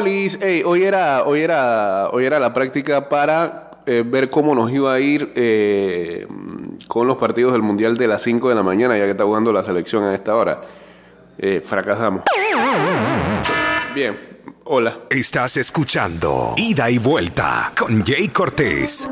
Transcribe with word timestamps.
Polis, 0.00 0.38
ey, 0.40 0.62
hoy 0.64 0.84
era, 0.84 1.24
hoy 1.24 1.42
era, 1.42 2.08
hoy 2.08 2.24
era 2.24 2.38
la 2.38 2.54
práctica 2.54 3.06
para 3.06 3.82
eh, 3.84 4.02
ver 4.02 4.30
cómo 4.30 4.54
nos 4.54 4.72
iba 4.72 4.94
a 4.94 4.98
ir 4.98 5.30
eh, 5.36 6.26
con 6.88 7.06
los 7.06 7.18
partidos 7.18 7.52
del 7.52 7.60
Mundial 7.60 7.98
de 7.98 8.08
las 8.08 8.22
5 8.22 8.48
de 8.48 8.54
la 8.54 8.62
mañana, 8.62 8.96
ya 8.96 9.04
que 9.04 9.10
está 9.10 9.24
jugando 9.24 9.52
la 9.52 9.62
selección 9.62 10.04
a 10.04 10.14
esta 10.14 10.34
hora. 10.34 10.62
Eh, 11.36 11.60
fracasamos. 11.62 12.22
Bien, 13.94 14.18
hola. 14.64 15.00
Estás 15.10 15.58
escuchando 15.58 16.54
Ida 16.56 16.90
y 16.90 16.96
Vuelta 16.96 17.70
con 17.78 18.02
Jay 18.02 18.28
Cortés. 18.28 19.06
I 19.06 19.10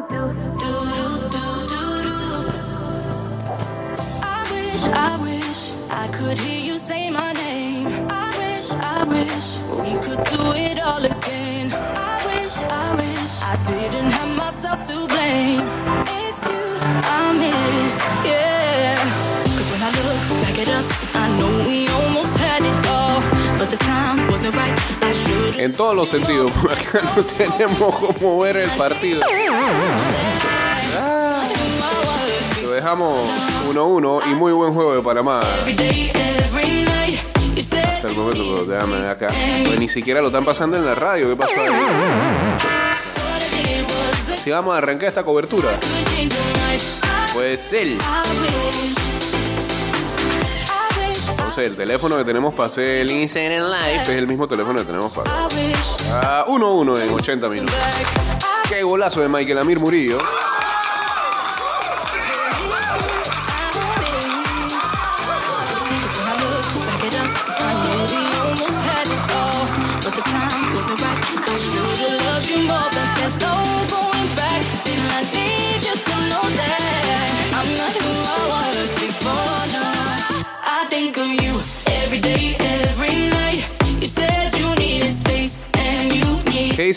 wish, 4.51 4.87
I 4.95 5.19
wish 5.21 5.75
I 5.91 6.09
could 6.17 6.39
hear 6.39 6.65
you 6.65 6.79
say 6.79 7.11
my 7.11 7.35
name. 7.35 7.89
I 8.09 8.31
wish, 8.39 8.73
I 8.73 9.05
wish 9.05 9.58
we 9.83 9.93
could 10.05 10.23
do 10.25 10.43
it 10.57 10.79
all 10.81 11.05
again. 11.05 11.73
I 11.73 12.17
wish, 12.29 12.57
I 12.59 12.87
wish 13.01 13.35
I 13.43 13.55
didn't 13.71 14.11
have 14.11 14.31
myself 14.37 14.83
to 14.91 15.07
blame. 15.07 15.63
It's 16.21 16.43
you 16.51 16.65
I 17.19 17.33
miss, 17.43 17.97
yeah. 18.27 18.97
Cause 19.45 19.69
when 19.73 19.83
I 19.83 19.91
look 19.99 20.23
back 20.43 20.59
at 20.59 20.69
us, 20.69 20.89
I 21.15 21.27
know 21.39 21.53
we 21.69 21.89
almost 21.89 22.37
had 22.39 22.63
it 22.63 22.87
all. 22.89 23.21
But 23.59 23.69
the 23.71 23.77
time 23.79 24.27
wasn't 24.29 24.57
right. 24.57 24.75
I 25.03 25.13
should 25.13 25.59
En 25.59 25.73
todos 25.73 25.95
los 25.95 26.11
sentidos, 26.11 26.51
acá 26.71 27.03
no 27.17 27.25
tenemos 27.25 27.95
cómo 27.95 28.39
ver 28.41 28.57
el 28.57 28.71
partido. 28.71 29.23
Lo 32.63 32.71
dejamos 32.71 33.29
1-1 33.69 34.23
y 34.31 34.35
muy 34.35 34.53
buen 34.53 34.73
juego 34.75 34.95
de 34.95 35.03
Panamá. 35.03 35.43
Every 35.61 35.75
day, 35.75 36.11
every 36.15 36.78
Ni 39.79 39.89
siquiera 39.89 40.21
lo 40.21 40.29
están 40.29 40.45
pasando 40.45 40.77
en 40.77 40.85
la 40.85 40.95
radio. 40.95 41.29
¿Qué 41.29 41.37
pasó 41.37 41.55
ahí? 41.61 41.71
Si 44.37 44.51
vamos 44.51 44.75
a 44.75 44.79
arrancar 44.79 45.09
esta 45.09 45.25
cobertura, 45.25 45.69
pues 47.35 47.73
él. 47.73 47.99
Entonces, 51.31 51.67
el 51.67 51.77
teléfono 51.77 52.17
que 52.17 52.25
tenemos 52.25 52.55
para 52.55 52.67
hacer 52.67 52.85
el 53.01 53.11
Instagram 53.11 53.65
Live 53.71 54.03
es 54.03 54.09
el 54.11 54.27
mismo 54.27 54.47
teléfono 54.47 54.79
que 54.81 54.85
tenemos 54.87 55.13
para. 55.13 55.31
I 55.31 55.45
wish 55.55 56.11
Ah, 56.13 56.45
1-1 56.47 57.01
en 57.03 57.11
80 57.15 57.49
minutos. 57.49 57.75
Qué 58.69 58.83
golazo 58.83 59.21
de 59.21 59.29
Michael 59.29 59.59
Amir 59.59 59.81
Murillo. 59.81 60.19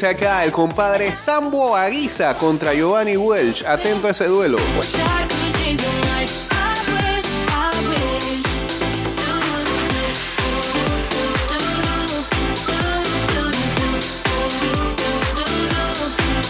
Dice 0.02 0.26
acá? 0.26 0.44
El 0.44 0.52
compadre 0.52 1.16
Sambo 1.16 1.76
Aguiza 1.76 2.36
contra 2.36 2.74
Giovanni 2.74 3.18
Welch. 3.18 3.64
Atento 3.64 4.08
a 4.08 4.12
ese 4.12 4.26
duelo. 4.26 4.58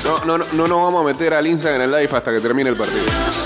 No, 0.06 0.20
no, 0.26 0.38
no, 0.38 0.46
no 0.54 0.68
nos 0.68 0.82
vamos 0.82 1.02
a 1.02 1.08
meter 1.08 1.34
al 1.34 1.46
Instagram 1.46 1.82
en 1.82 1.90
el 1.90 1.92
live 1.92 2.18
hasta 2.18 2.32
que 2.32 2.40
termine 2.40 2.70
el 2.70 2.78
partido. 2.78 3.04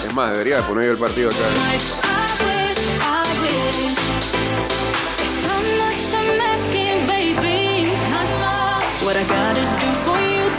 Es 0.08 0.14
más, 0.14 0.32
debería 0.34 0.58
de 0.58 0.64
poner 0.64 0.90
el 0.90 0.98
partido 0.98 1.30
acá. 1.30 2.15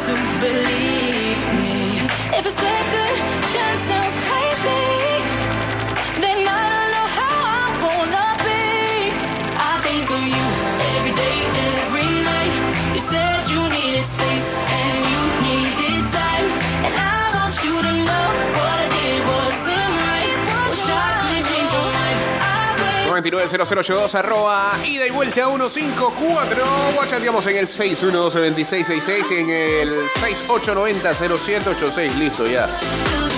To 0.06 0.14
believe 0.40 0.85
290082 23.30 24.14
arroba 24.14 24.78
ida 24.84 25.06
y 25.06 25.10
vuelta 25.10 25.46
154. 25.46 26.64
Guachateamos 26.94 27.46
en 27.46 27.56
el 27.56 27.66
612-2666 27.66 29.24
y 29.30 29.34
en 29.34 29.50
el 29.50 30.08
6890-0786. 30.08 32.14
Listo 32.14 32.46
ya. 32.46 32.64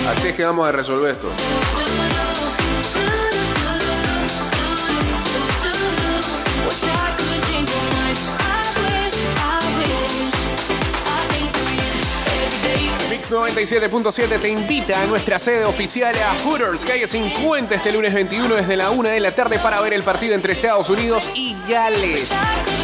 Así 0.09 0.27
es 0.27 0.35
que 0.35 0.45
vamos 0.45 0.67
a 0.67 0.71
resolver 0.71 1.11
esto. 1.11 1.29
You 13.29 13.37
every 13.45 13.65
day. 13.65 13.79
Mix 13.79 14.01
97.7 14.11 14.39
te 14.41 14.49
invita 14.49 15.01
a 15.01 15.05
nuestra 15.07 15.39
sede 15.39 15.65
oficial 15.65 16.13
a 16.15 16.33
Hooters, 16.43 16.83
calle 16.85 17.07
50, 17.07 17.75
este 17.75 17.91
lunes 17.91 18.13
21 18.13 18.55
desde 18.55 18.75
la 18.75 18.89
1 18.91 19.09
de 19.09 19.19
la 19.19 19.31
tarde 19.31 19.59
para 19.59 19.79
ver 19.81 19.93
el 19.93 20.03
partido 20.03 20.35
entre 20.35 20.53
Estados 20.53 20.89
Unidos 20.89 21.29
y 21.35 21.55
Gales. 21.67 22.31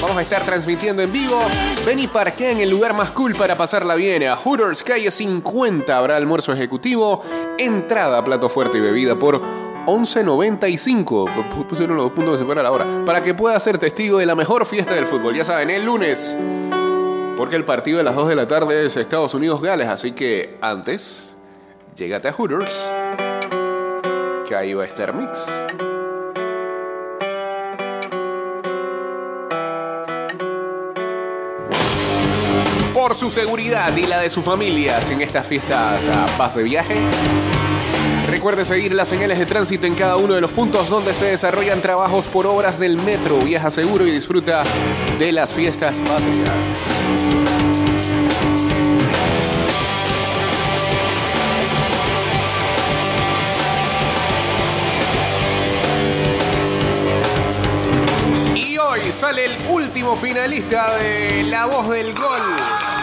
Vamos 0.01 0.17
a 0.17 0.22
estar 0.22 0.44
transmitiendo 0.44 1.01
en 1.01 1.11
vivo. 1.11 1.39
Ven 1.85 2.00
y 2.00 2.07
parquea 2.07 2.51
en 2.51 2.59
el 2.59 2.69
lugar 2.69 2.94
más 2.94 3.11
cool 3.11 3.35
para 3.35 3.55
pasarla 3.55 3.95
bien. 3.95 4.23
A 4.28 4.35
Hooters, 4.35 4.84
calle 4.84 5.09
50, 5.11 5.97
habrá 5.97 6.17
almuerzo 6.17 6.53
ejecutivo, 6.53 7.23
entrada, 7.57 8.23
plato 8.23 8.50
fuerte 8.50 8.78
y 8.78 8.81
bebida 8.81 9.16
por 9.17 9.41
11.95. 9.85 11.25
P- 11.25 11.63
Pusieron 11.66 11.95
los 11.97 12.05
dos 12.07 12.13
puntos 12.13 12.34
de 12.34 12.39
separar 12.45 12.66
ahora. 12.66 12.85
Para 13.05 13.22
que 13.23 13.34
pueda 13.34 13.59
ser 13.59 13.78
testigo 13.78 14.17
de 14.19 14.25
la 14.25 14.35
mejor 14.35 14.66
fiesta 14.66 14.94
del 14.94 15.05
fútbol. 15.05 15.35
Ya 15.35 15.45
saben, 15.45 15.69
el 15.69 15.85
lunes. 15.85 16.35
Porque 17.38 17.57
el 17.57 17.66
partido 17.66 17.97
de 17.97 18.03
las 18.06 18.16
2 18.16 18.29
de 18.29 18.35
la 18.35 18.47
tarde 18.47 18.85
es 18.85 18.96
Estados 18.96 19.34
Unidos-Gales, 19.34 19.88
así 19.90 20.13
que 20.13 20.57
antes, 20.62 21.34
llégate 21.96 22.29
a 22.29 22.34
Hooters, 22.34 22.94
que 24.47 24.56
ahí 24.56 24.73
va 24.73 24.84
a 24.84 24.88
estar 24.88 25.13
Mix. 25.13 25.46
Por 32.94 33.16
su 33.16 33.29
seguridad 33.29 33.96
y 33.97 34.06
la 34.06 34.22
de 34.22 34.29
sus 34.29 34.44
familias 34.44 35.12
en 35.12 35.22
estas 35.22 35.46
fiestas 35.46 36.07
a 36.07 36.25
pase 36.38 36.63
viaje. 36.63 36.96
Recuerde 38.29 38.65
seguir 38.65 38.93
las 38.93 39.07
señales 39.07 39.39
de 39.39 39.45
tránsito 39.45 39.87
en 39.87 39.95
cada 39.95 40.17
uno 40.17 40.33
de 40.33 40.41
los 40.41 40.51
puntos 40.51 40.89
donde 40.89 41.13
se 41.13 41.25
desarrollan 41.25 41.81
trabajos 41.81 42.27
por 42.27 42.47
obras 42.47 42.79
del 42.79 42.97
metro. 42.97 43.39
Viaja 43.39 43.69
seguro 43.69 44.05
y 44.05 44.11
disfruta 44.11 44.63
de 45.17 45.31
las 45.31 45.53
fiestas 45.53 46.01
patrias. 46.01 47.25
Sale 59.15 59.45
el 59.45 59.55
último 59.69 60.17
finalista 60.17 60.97
de 60.97 61.45
La 61.45 61.67
Voz 61.67 61.89
del 61.89 62.13
Gol. 62.13 62.94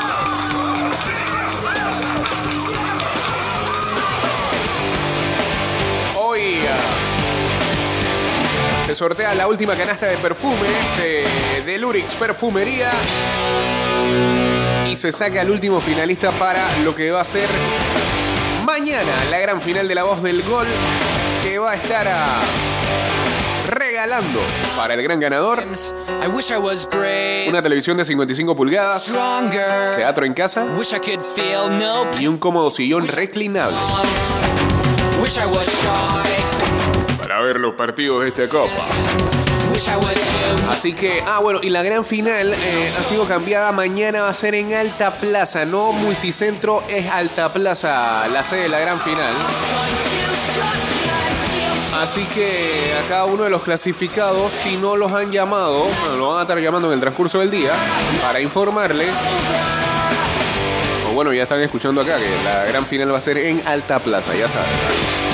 Sortea 9.02 9.34
la 9.34 9.48
última 9.48 9.74
canasta 9.74 10.06
de 10.06 10.16
perfumes 10.16 10.70
eh, 11.00 11.26
de 11.66 11.76
Lurix 11.76 12.14
Perfumería. 12.14 12.92
Y 14.88 14.94
se 14.94 15.10
saca 15.10 15.42
el 15.42 15.50
último 15.50 15.80
finalista 15.80 16.30
para 16.30 16.64
lo 16.84 16.94
que 16.94 17.10
va 17.10 17.22
a 17.22 17.24
ser 17.24 17.48
mañana 18.64 19.10
la 19.28 19.40
gran 19.40 19.60
final 19.60 19.88
de 19.88 19.96
la 19.96 20.04
voz 20.04 20.22
del 20.22 20.44
gol. 20.44 20.68
Que 21.42 21.58
va 21.58 21.72
a 21.72 21.74
estar 21.74 22.06
ah, 22.08 22.42
regalando 23.66 24.38
para 24.76 24.94
el 24.94 25.02
gran 25.02 25.18
ganador 25.18 25.66
una 27.48 27.60
televisión 27.60 27.96
de 27.96 28.04
55 28.04 28.54
pulgadas, 28.54 29.12
teatro 29.96 30.24
en 30.24 30.32
casa 30.32 30.68
y 32.20 32.28
un 32.28 32.38
cómodo 32.38 32.70
sillón 32.70 33.08
reclinable 33.08 33.76
para 37.32 37.44
ver 37.44 37.60
los 37.60 37.74
partidos 37.74 38.22
de 38.22 38.28
esta 38.28 38.46
copa. 38.46 38.76
Así 40.68 40.92
que, 40.92 41.22
ah, 41.26 41.38
bueno, 41.38 41.60
y 41.62 41.70
la 41.70 41.82
gran 41.82 42.04
final 42.04 42.52
eh, 42.52 42.92
ha 43.00 43.08
sido 43.08 43.26
cambiada. 43.26 43.72
Mañana 43.72 44.20
va 44.20 44.28
a 44.28 44.34
ser 44.34 44.54
en 44.54 44.74
Alta 44.74 45.10
Plaza, 45.12 45.64
no 45.64 45.92
Multicentro, 45.92 46.84
es 46.90 47.10
Alta 47.10 47.50
Plaza, 47.50 48.28
la 48.28 48.44
sede 48.44 48.64
de 48.64 48.68
la 48.68 48.80
gran 48.80 49.00
final. 49.00 49.32
Así 51.94 52.22
que 52.34 52.92
a 53.02 53.08
cada 53.08 53.24
uno 53.24 53.44
de 53.44 53.50
los 53.50 53.62
clasificados, 53.62 54.52
si 54.52 54.76
no 54.76 54.96
los 54.96 55.10
han 55.12 55.32
llamado, 55.32 55.84
bueno, 55.84 56.16
lo 56.18 56.28
van 56.28 56.40
a 56.40 56.42
estar 56.42 56.58
llamando 56.58 56.88
en 56.88 56.94
el 56.94 57.00
transcurso 57.00 57.38
del 57.38 57.50
día 57.50 57.72
para 58.20 58.40
informarle. 58.40 59.06
O 61.08 61.14
bueno, 61.14 61.32
ya 61.32 61.44
están 61.44 61.62
escuchando 61.62 62.02
acá 62.02 62.18
que 62.18 62.44
la 62.44 62.64
gran 62.64 62.84
final 62.84 63.10
va 63.10 63.16
a 63.16 63.22
ser 63.22 63.38
en 63.38 63.62
Alta 63.66 64.00
Plaza, 64.00 64.34
ya 64.34 64.50
saben. 64.50 65.31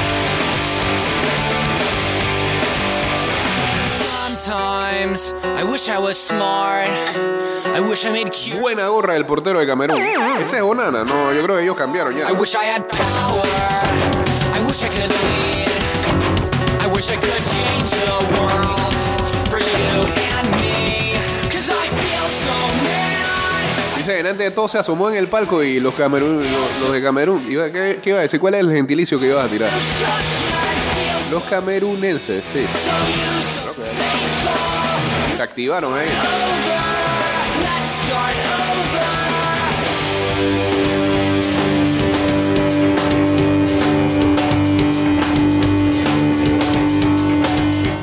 Buena 8.60 8.88
gorra 8.88 9.14
del 9.14 9.26
portero 9.26 9.60
de 9.60 9.66
Camerún. 9.66 10.00
Ese 10.40 10.56
es 10.56 10.62
Bonana, 10.62 11.04
no, 11.04 11.32
yo 11.32 11.42
creo 11.42 11.56
que 11.56 11.62
ellos 11.62 11.76
cambiaron 11.76 12.14
ya. 12.16 12.28
I 12.28 12.32
wish 12.32 12.54
I 12.54 12.66
had 12.66 12.82
power. 12.88 13.42
I 14.54 14.66
wish 14.66 14.82
I 14.82 14.88
could 14.88 15.10
lead. 15.10 15.68
I 16.82 16.86
wish 16.92 17.10
I 17.10 17.16
could 17.16 17.44
change 17.54 17.90
the 17.90 18.10
world 18.40 19.48
for 19.48 19.60
you 19.60 20.02
and 20.36 20.50
me. 20.60 21.12
Cause 21.48 21.70
I 21.70 21.86
feel 21.88 22.28
so 22.42 22.56
mad. 22.82 23.96
Dice, 23.98 24.12
delante 24.14 24.42
de 24.42 24.50
todo 24.50 24.66
se 24.68 24.78
asomó 24.78 25.10
en 25.10 25.16
el 25.16 25.28
palco 25.28 25.62
y 25.62 25.78
los, 25.78 25.94
Camerún, 25.94 26.38
los, 26.38 26.80
los 26.82 26.92
de 26.92 27.02
Camerún. 27.02 27.44
¿qué, 27.44 28.00
qué 28.02 28.10
iba 28.10 28.18
a 28.18 28.22
decir? 28.22 28.40
¿Cuál 28.40 28.54
es 28.54 28.60
el 28.60 28.72
gentilicio 28.72 29.20
que 29.20 29.26
ibas 29.28 29.46
a 29.46 29.48
tirar? 29.48 29.70
Los 31.30 31.44
camerunenses, 31.44 32.42
sí. 32.54 32.64
Se 35.38 35.44
activaron 35.44 35.96
ahí. 35.96 36.08
Over. 36.08 36.18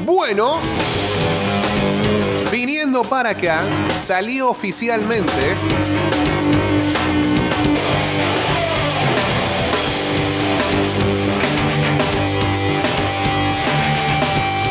Bueno, 0.05 0.59
viniendo 2.53 3.03
para 3.03 3.31
acá, 3.31 3.65
salió 4.01 4.49
oficialmente 4.49 5.55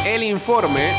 el 0.07 0.23
informe 0.23 0.95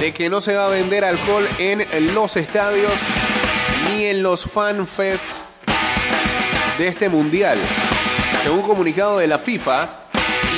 de 0.00 0.12
que 0.12 0.28
no 0.28 0.40
se 0.40 0.54
va 0.54 0.66
a 0.66 0.68
vender 0.68 1.04
alcohol 1.04 1.48
en 1.58 1.86
los 2.14 2.36
estadios 2.36 2.92
ni 3.88 4.04
en 4.04 4.22
los 4.22 4.44
fanfests 4.44 5.42
de 6.78 6.88
este 6.88 7.08
mundial. 7.08 7.58
Según 8.42 8.62
comunicado 8.62 9.18
de 9.18 9.26
la 9.26 9.38
FIFA 9.38 9.88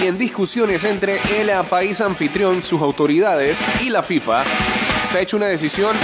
y 0.02 0.06
en 0.06 0.18
discusiones 0.18 0.84
entre 0.84 1.20
el 1.40 1.50
país 1.66 2.00
anfitrión, 2.00 2.62
sus 2.62 2.82
autoridades 2.82 3.58
y 3.80 3.90
la 3.90 4.02
FIFA, 4.02 4.44
se 5.10 5.18
ha 5.18 5.20
hecho 5.20 5.36
una 5.36 5.46
decisión 5.46 5.96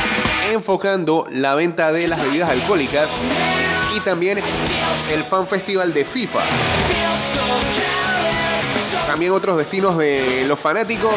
enfocando 0.53 1.27
la 1.31 1.55
venta 1.55 1.93
de 1.93 2.09
las 2.09 2.23
bebidas 2.23 2.51
alcohólicas 2.51 3.11
y 3.97 4.01
también 4.01 4.39
el 5.13 5.25
fan 5.25 5.47
festival 5.47 5.93
de 5.93 6.05
FIFA. 6.05 6.41
También 9.07 9.33
otros 9.33 9.59
destinos 9.59 9.99
de 9.99 10.45
los 10.47 10.59
fanáticos 10.59 11.15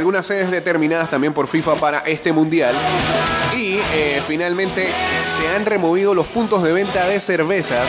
algunas 0.00 0.24
sedes 0.24 0.50
determinadas 0.50 1.10
también 1.10 1.34
por 1.34 1.46
FIFA 1.46 1.74
para 1.74 1.98
este 1.98 2.32
mundial. 2.32 2.74
Y 3.54 3.78
eh, 3.92 4.22
finalmente 4.26 4.86
se 4.86 5.48
han 5.54 5.66
removido 5.66 6.14
los 6.14 6.26
puntos 6.26 6.62
de 6.62 6.72
venta 6.72 7.06
de 7.06 7.20
cervezas 7.20 7.86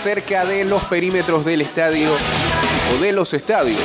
cerca 0.00 0.44
de 0.44 0.64
los 0.64 0.84
perímetros 0.84 1.44
del 1.44 1.62
estadio 1.62 2.10
o 2.94 3.02
de 3.02 3.12
los 3.12 3.34
estadios 3.34 3.80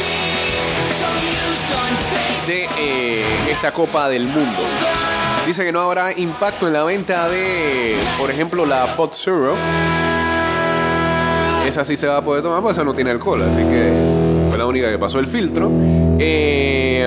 de 2.45 2.69
eh, 2.77 3.25
esta 3.49 3.71
Copa 3.71 4.07
del 4.07 4.27
Mundo. 4.27 4.61
Dice 5.47 5.65
que 5.65 5.71
no 5.71 5.81
habrá 5.81 6.15
impacto 6.15 6.67
en 6.67 6.73
la 6.73 6.83
venta 6.83 7.27
de, 7.27 7.97
por 8.19 8.29
ejemplo, 8.29 8.67
la 8.67 8.95
Pot 8.95 9.15
Zero. 9.15 9.55
Esa 11.65 11.83
sí 11.83 11.97
se 11.97 12.05
va 12.05 12.17
a 12.17 12.23
poder 12.23 12.43
tomar, 12.43 12.61
pues 12.61 12.77
esa 12.77 12.83
no 12.83 12.93
tiene 12.93 13.09
alcohol, 13.09 13.41
así 13.41 13.63
que 13.63 14.12
la 14.63 14.67
única 14.69 14.89
que 14.89 14.97
pasó 14.97 15.19
el 15.19 15.27
filtro. 15.27 15.69
Eh, 16.19 17.05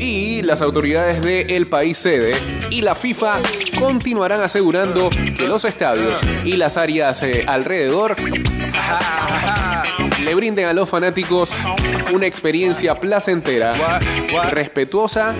y 0.00 0.42
las 0.42 0.62
autoridades 0.62 1.22
del 1.22 1.66
país 1.66 1.96
sede 1.96 2.34
y 2.70 2.82
la 2.82 2.96
FIFA 2.96 3.36
continuarán 3.78 4.40
asegurando 4.40 5.10
que 5.10 5.46
los 5.46 5.64
estadios 5.64 6.18
y 6.44 6.56
las 6.56 6.76
áreas 6.76 7.22
eh, 7.22 7.44
alrededor 7.46 8.16
le 10.24 10.34
brinden 10.34 10.66
a 10.66 10.72
los 10.72 10.88
fanáticos 10.88 11.50
una 12.12 12.26
experiencia 12.26 12.98
placentera, 12.98 13.72
respetuosa 14.50 15.36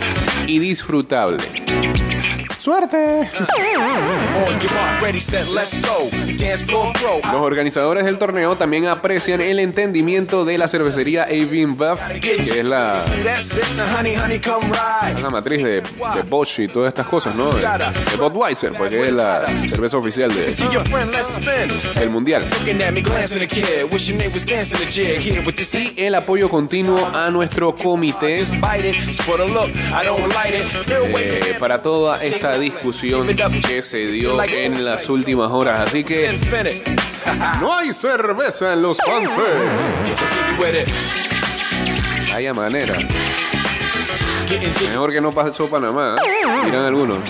y 0.46 0.60
disfrutable. 0.60 1.38
¡Suerte! 2.60 3.26
Los 7.32 7.40
organizadores 7.40 8.04
del 8.04 8.18
torneo 8.18 8.54
también 8.54 8.86
aprecian 8.86 9.40
el 9.40 9.60
entendimiento 9.60 10.44
de 10.44 10.58
la 10.58 10.68
cervecería 10.68 11.22
Avin 11.22 11.74
Buff, 11.78 11.98
que 12.20 12.34
es 12.34 12.62
la, 12.62 13.02
matriz 15.30 15.62
de, 15.62 15.80
de 15.80 16.22
Bosch 16.28 16.58
y 16.58 16.68
todas 16.68 16.88
estas 16.88 17.06
cosas, 17.06 17.34
¿no? 17.34 17.50
De, 17.52 17.66
Budweiser, 18.18 18.72
porque 18.74 19.06
es 19.06 19.12
la 19.12 19.46
cerveza 19.66 19.96
oficial 19.96 20.30
del 20.34 22.10
mundial. 22.10 22.44
Y 25.96 26.02
el 26.02 26.14
apoyo 26.14 26.50
continuo 26.50 27.10
a 27.14 27.30
nuestro 27.30 27.74
comité 27.74 28.42
eh, 31.16 31.56
para 31.58 31.80
toda 31.80 32.22
esta 32.22 32.50
discusión 32.58 33.26
que 33.67 33.82
se 33.82 34.06
dio 34.06 34.43
en 34.43 34.85
las 34.85 35.08
últimas 35.08 35.50
horas. 35.50 35.81
Así 35.81 36.04
que 36.04 36.38
no 37.61 37.76
hay 37.76 37.92
cerveza 37.92 38.73
en 38.73 38.83
los 38.83 38.99
fanfare. 38.99 39.71
Getting 40.04 40.16
jiggy 40.16 40.62
with 40.62 40.83
it. 40.83 40.88
Hay 42.35 42.52
manera. 42.52 42.97
Mejor 44.88 45.12
que 45.12 45.21
no 45.21 45.33
pasó 45.33 45.69
Panamá, 45.69 46.16
¿eh? 46.25 46.76
algunos. 46.76 47.21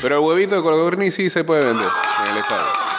Pero 0.00 0.14
el 0.14 0.20
huevito 0.20 0.54
de 0.54 0.62
codorniz 0.62 1.14
sí 1.14 1.28
se 1.30 1.44
puede 1.44 1.64
vender 1.64 1.88
en 2.24 2.30
el 2.32 2.38
estadio. 2.38 2.97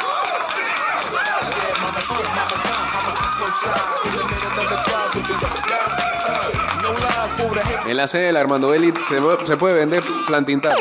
En 7.87 7.97
la 7.97 8.07
sede 8.07 8.27
del 8.27 8.37
Armando 8.37 8.69
Belli 8.69 8.93
se, 9.07 9.19
pu- 9.21 9.45
se 9.45 9.57
puede 9.57 9.75
vender 9.75 10.03
plantintada. 10.27 10.75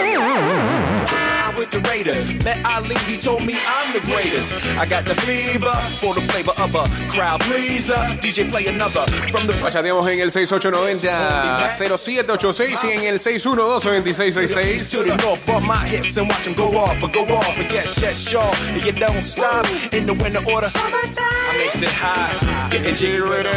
The 1.79 1.91
Raiders. 1.91 2.45
Let 2.45 2.59
Ali, 2.67 2.97
he 3.07 3.17
told 3.17 3.47
me 3.47 3.55
I'm 3.55 3.93
the 3.93 4.01
greatest. 4.01 4.53
I 4.79 4.87
got 4.87 5.05
the 5.05 5.15
fever 5.15 5.71
for 6.01 6.13
the 6.15 6.21
flavor 6.23 6.51
of 6.59 6.75
a 6.75 6.89
crowd 7.11 7.41
pleaser. 7.43 7.95
DJ 8.19 8.51
play 8.51 8.67
another 8.67 9.07
from 9.31 9.47
the 9.47 9.53
Chateamos 9.71 10.09
en 10.09 10.19
el 10.21 10.33
6890-0786 10.33 12.85
y 12.85 12.91
en 12.91 13.05
el 13.05 13.21
612-2666. 13.21 14.91
to 14.91 15.05
the 15.05 15.17
north, 15.23 15.47
bump 15.47 15.65
my 15.67 15.77
hips 15.87 16.17
and 16.17 16.29
watch 16.29 16.43
them 16.45 16.55
go 16.55 16.77
off, 16.77 17.01
but 17.01 17.13
go 17.13 17.23
off, 17.23 17.57
but 17.57 17.71
yes, 17.73 17.97
yes, 18.01 18.19
sure. 18.29 18.43
And 18.73 18.85
you 18.85 18.91
don't 18.93 19.23
stop 19.23 19.65
in 19.93 20.07
the 20.07 20.15
winter 20.15 20.43
order. 20.51 20.69
I 20.75 21.55
makes 21.59 21.81
it 21.81 21.91
high, 21.91 22.69
getting 22.71 22.97
jiggy 22.97 23.21
with 23.21 23.47
it. 23.47 23.55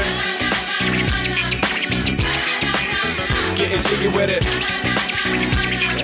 Getting 3.58 3.82
jiggy 3.90 4.10
with 4.10 4.30
it. 4.30 4.46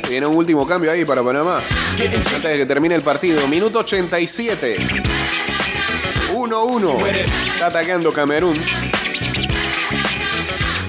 Viene 0.10 0.26
un 0.26 0.36
último 0.36 0.66
cambio 0.66 0.92
ahí 0.92 1.04
para 1.06 1.24
Panamá. 1.24 1.60
Antes 1.92 2.44
de 2.44 2.58
que 2.58 2.66
termine 2.66 2.96
el 2.96 3.04
partido. 3.04 3.48
Minuto 3.48 3.80
87. 3.80 4.78
1-1. 6.34 6.98
Está 7.54 7.68
atacando 7.68 8.14
Camerún. 8.14 8.64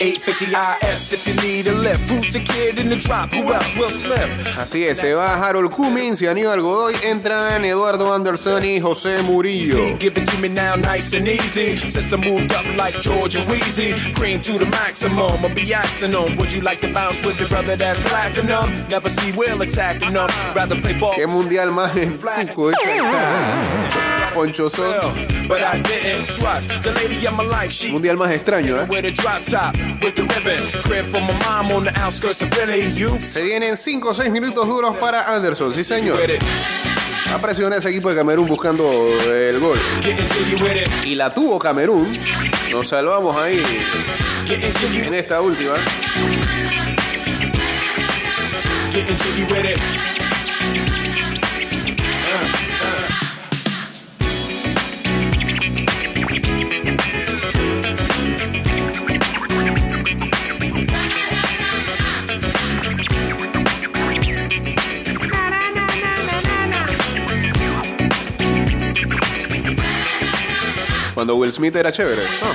850 0.01 0.79
IS 0.93 1.13
if 1.13 1.27
you 1.27 1.35
need 1.43 1.67
a 1.67 1.73
lift. 1.73 2.09
Who's 2.09 2.31
the 2.31 2.41
kid 2.41 2.79
in 2.79 2.89
the 2.89 2.97
drop? 2.97 3.31
Who 3.33 3.53
else? 3.53 3.77
Will 3.77 3.91
Smith. 3.91 4.57
Así 4.57 4.85
es, 4.85 4.99
se 4.99 5.13
va 5.13 5.35
Harold 5.35 5.71
Cummings 5.71 6.23
y 6.23 6.27
Aníbal 6.27 6.61
Godoy. 6.61 6.95
Entran 7.03 7.65
Eduardo 7.65 8.15
Anderson 8.15 8.65
y 8.65 8.81
José 8.81 9.23
Murillo. 9.25 9.79
Me 10.41 10.49
now, 10.49 10.77
nice 10.77 11.13
and 11.15 11.27
easy. 11.27 11.77
Since 11.77 12.13
I 12.13 12.17
moved 12.17 12.53
up 12.53 12.65
like 12.77 12.95
George 13.01 13.35
and 13.35 13.49
Wheezy, 13.51 13.91
cream 14.15 14.41
to 14.43 14.53
the 14.57 14.67
maximum. 14.67 15.45
I'll 15.45 15.53
be 15.53 15.75
axing 15.75 16.13
them. 16.13 16.37
Would 16.37 16.53
you 16.53 16.61
like 16.61 16.81
to 16.83 16.93
bounce 16.93 17.27
with 17.27 17.41
your 17.41 17.49
brother 17.49 17.75
that's 17.75 18.01
platinum? 18.09 18.71
Never 18.89 19.11
see 19.11 19.33
Will 19.33 19.61
attacking 19.63 20.13
them. 20.13 20.29
Rather 20.55 20.81
play 20.81 20.97
ball. 20.97 21.15
¿Qué 21.15 21.27
mundial 21.27 21.73
más 21.73 21.97
en 21.97 22.19
tuco 22.19 22.71
está? 22.71 24.33
Ponchoso. 24.33 24.85
But 25.49 25.63
I 25.63 25.83
didn't 25.83 26.25
trust 26.27 26.83
the 26.83 26.93
lady 26.93 27.27
of 27.27 27.35
my 27.35 27.43
life. 27.43 27.73
She 27.73 27.91
Mundial 27.91 28.17
más 28.17 28.31
extraño, 28.31 28.77
¿eh? 28.77 28.87
with 28.89 29.07
a 29.07 29.11
drop 29.11 29.43
top, 29.43 29.75
with 30.03 30.15
the 30.15 30.23
ribbon. 30.23 30.61
Crib 30.85 31.07
for 31.07 31.21
my 31.21 31.33
mom 31.45 31.73
on 31.73 31.85
the 31.85 31.99
outskirts 31.99 32.43
of 32.43 32.51
Philly. 32.55 32.93
You 32.95 33.19
Se 33.19 33.43
vienen 33.43 33.77
5 33.77 34.11
o 34.11 34.15
6 34.15 34.31
minutos 34.31 34.69
duros 34.69 34.97
para 34.99 35.35
Anderson, 35.35 35.73
sí 35.73 35.83
señor. 35.83 36.17
Ha 37.33 37.39
presionado 37.39 37.79
ese 37.79 37.91
equipo 37.91 38.09
de 38.11 38.17
Camerún 38.17 38.49
buscando 38.49 39.07
el 39.31 39.59
gol. 39.59 39.79
Y 41.05 41.15
la 41.15 41.33
tuvo 41.33 41.59
Camerún. 41.59 42.19
Nos 42.71 42.89
salvamos 42.89 43.39
ahí 43.41 43.63
en 45.07 45.15
esta 45.15 45.41
última. 45.41 45.75
Cuando 71.19 71.35
Will 71.35 71.53
Smith 71.53 71.75
era 71.75 71.91
chévere. 71.91 72.23
Ah. 72.43 72.55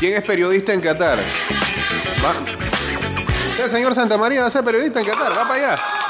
¿Quién 0.00 0.14
es 0.14 0.24
periodista 0.24 0.72
en 0.72 0.80
Qatar? 0.80 1.18
Usted, 3.50 3.68
señor 3.68 3.94
Santa 3.94 4.16
María, 4.16 4.40
va 4.40 4.46
a 4.46 4.50
ser 4.50 4.64
periodista 4.64 5.00
en 5.00 5.04
Qatar. 5.04 5.32
Va 5.32 5.46
para 5.46 5.54
allá. 5.56 6.01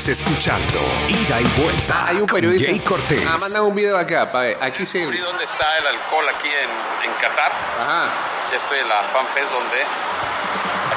Estás 0.00 0.22
escuchando 0.22 0.80
Ida 1.08 1.42
y 1.42 1.60
Vuelta 1.60 2.06
Hay 2.06 2.16
un 2.16 2.26
periodista. 2.26 2.70
Jay 2.70 2.78
Cortés. 2.80 3.22
Ah, 3.28 3.36
manda 3.38 3.60
un 3.60 3.74
video 3.74 3.98
acá. 3.98 4.32
pa' 4.32 4.40
ver. 4.40 4.56
Aquí 4.62 4.86
se. 4.86 4.96
descubrí 4.96 5.18
dónde 5.18 5.44
está 5.44 5.76
el 5.76 5.86
alcohol 5.88 6.24
aquí 6.34 6.48
en, 6.48 7.10
en 7.10 7.14
Qatar. 7.20 7.52
Ajá. 7.82 8.08
Ya 8.50 8.56
estoy 8.56 8.78
en 8.78 8.88
la 8.88 9.02
FanFest 9.02 9.52
donde 9.52 9.76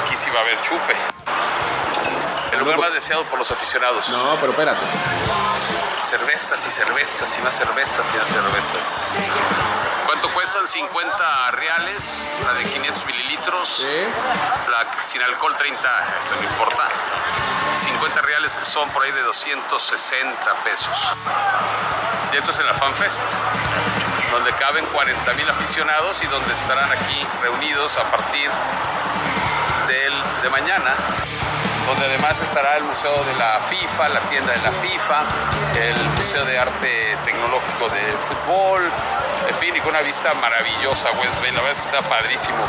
aquí 0.00 0.16
sí 0.16 0.30
va 0.34 0.40
a 0.40 0.42
haber 0.44 0.56
chupe. 0.62 0.94
El 2.54 2.60
lugar 2.60 2.78
más 2.78 2.94
deseado 2.94 3.24
por 3.24 3.38
los 3.38 3.50
aficionados. 3.50 4.08
No, 4.08 4.36
pero 4.40 4.52
espérate. 4.52 4.80
Cervezas 6.06 6.66
y 6.66 6.70
cervezas 6.70 7.38
y 7.38 7.42
más 7.42 7.54
cervezas 7.56 8.06
y 8.14 8.18
más 8.18 8.28
cervezas. 8.28 9.12
¿Cuánto 10.06 10.28
cuestan? 10.32 10.66
50 10.68 11.50
reales, 11.52 12.30
la 12.44 12.52
de 12.54 12.64
500 12.64 13.06
mililitros, 13.06 13.68
Sí. 13.78 14.06
la 14.70 15.02
sin 15.02 15.22
alcohol 15.22 15.56
30, 15.56 15.88
eso 16.24 16.36
no 16.36 16.42
importa. 16.42 16.88
50 17.82 18.22
reales 18.22 18.54
que 18.54 18.64
son 18.64 18.88
por 18.90 19.02
ahí 19.02 19.12
de 19.12 19.22
260 19.22 20.54
pesos. 20.64 20.88
Y 22.32 22.36
esto 22.36 22.50
es 22.50 22.58
en 22.60 22.66
la 22.66 22.74
FanFest, 22.74 23.20
donde 24.32 24.52
caben 24.52 24.84
40 24.86 25.32
mil 25.34 25.48
aficionados 25.50 26.22
y 26.22 26.26
donde 26.26 26.52
estarán 26.52 26.90
aquí 26.92 27.26
reunidos 27.42 27.96
a 27.96 28.02
partir 28.04 28.50
del, 29.88 30.14
de 30.42 30.50
mañana, 30.50 30.94
donde 31.86 32.06
además 32.06 32.40
estará 32.40 32.76
el 32.76 32.84
Museo 32.84 33.12
de 33.24 33.34
la 33.34 33.60
FIFA, 33.68 34.08
la 34.08 34.20
tienda 34.20 34.52
de 34.52 34.62
la 34.62 34.72
FIFA, 34.72 35.20
el 35.80 35.96
Museo 36.16 36.44
de 36.44 36.58
Arte 36.58 37.16
Tecnológico 37.24 37.88
de 37.88 38.00
Fútbol, 38.26 38.82
en 39.48 39.54
fin, 39.56 39.76
y 39.76 39.80
con 39.80 39.90
una 39.90 40.00
vista 40.00 40.32
maravillosa, 40.34 41.10
West 41.20 41.40
Bay. 41.42 41.52
La 41.52 41.60
verdad 41.60 41.72
es 41.72 41.80
que 41.80 41.96
está 41.96 42.00
padrísimo 42.08 42.64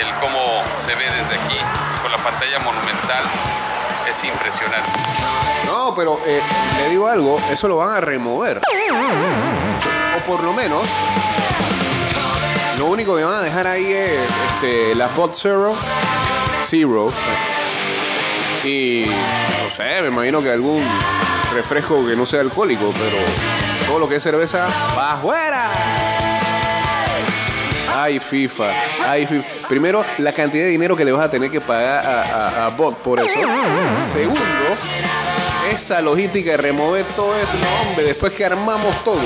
el 0.00 0.08
cómo 0.20 0.62
se 0.82 0.94
ve 0.94 1.04
desde 1.10 1.34
aquí, 1.34 1.58
con 2.02 2.10
la 2.10 2.18
pantalla 2.18 2.58
monumental. 2.60 3.24
Es 4.10 4.24
impresionante. 4.24 4.88
No, 5.66 5.94
pero 5.94 6.20
eh, 6.24 6.40
le 6.78 6.88
digo 6.90 7.08
algo, 7.08 7.40
eso 7.50 7.68
lo 7.68 7.76
van 7.76 7.96
a 7.96 8.00
remover. 8.00 8.62
O 10.16 10.20
por 10.26 10.42
lo 10.42 10.52
menos, 10.52 10.88
lo 12.78 12.86
único 12.86 13.16
que 13.16 13.24
van 13.24 13.34
a 13.34 13.42
dejar 13.42 13.66
ahí 13.66 13.92
es 13.92 14.20
este, 14.54 14.94
las 14.94 15.14
Bot 15.14 15.34
Zero, 15.34 15.74
Zero. 16.66 17.12
Y 18.66 19.06
no 19.06 19.70
sé, 19.76 20.02
me 20.02 20.08
imagino 20.08 20.42
que 20.42 20.50
algún 20.50 20.82
refresco 21.54 22.04
que 22.06 22.16
no 22.16 22.26
sea 22.26 22.40
alcohólico, 22.40 22.92
pero 22.92 23.16
todo 23.86 23.98
lo 24.00 24.08
que 24.08 24.16
es 24.16 24.22
cerveza 24.22 24.66
va 24.98 25.12
afuera. 25.12 25.70
Ay, 27.94 28.18
FIFA. 28.20 28.70
Ay, 29.06 29.26
FIFA. 29.26 29.44
Primero, 29.68 30.04
la 30.18 30.32
cantidad 30.32 30.64
de 30.64 30.70
dinero 30.70 30.96
que 30.96 31.04
le 31.04 31.12
vas 31.12 31.24
a 31.24 31.30
tener 31.30 31.50
que 31.50 31.60
pagar 31.60 32.04
a, 32.04 32.22
a- 32.22 32.66
a 32.66 32.68
Bot 32.70 32.96
por 32.98 33.20
eso. 33.20 33.34
Segundo, 34.12 34.40
esa 35.72 36.00
logística 36.02 36.50
de 36.52 36.56
remover 36.56 37.04
todo 37.14 37.34
eso. 37.36 37.52
No, 37.60 37.88
hombre, 37.88 38.04
después 38.04 38.32
que 38.32 38.44
armamos 38.44 39.02
todo. 39.04 39.20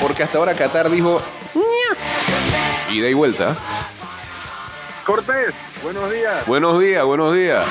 Porque 0.00 0.22
hasta 0.22 0.38
ahora 0.38 0.54
Qatar 0.54 0.88
dijo. 0.90 1.20
Ida 2.90 3.08
y 3.08 3.14
vuelta. 3.14 3.56
Cortés, 5.04 5.52
buenos 5.82 6.10
días. 6.12 6.46
Buenos 6.46 6.78
días, 6.78 7.04
buenos 7.04 7.34
días. 7.34 7.64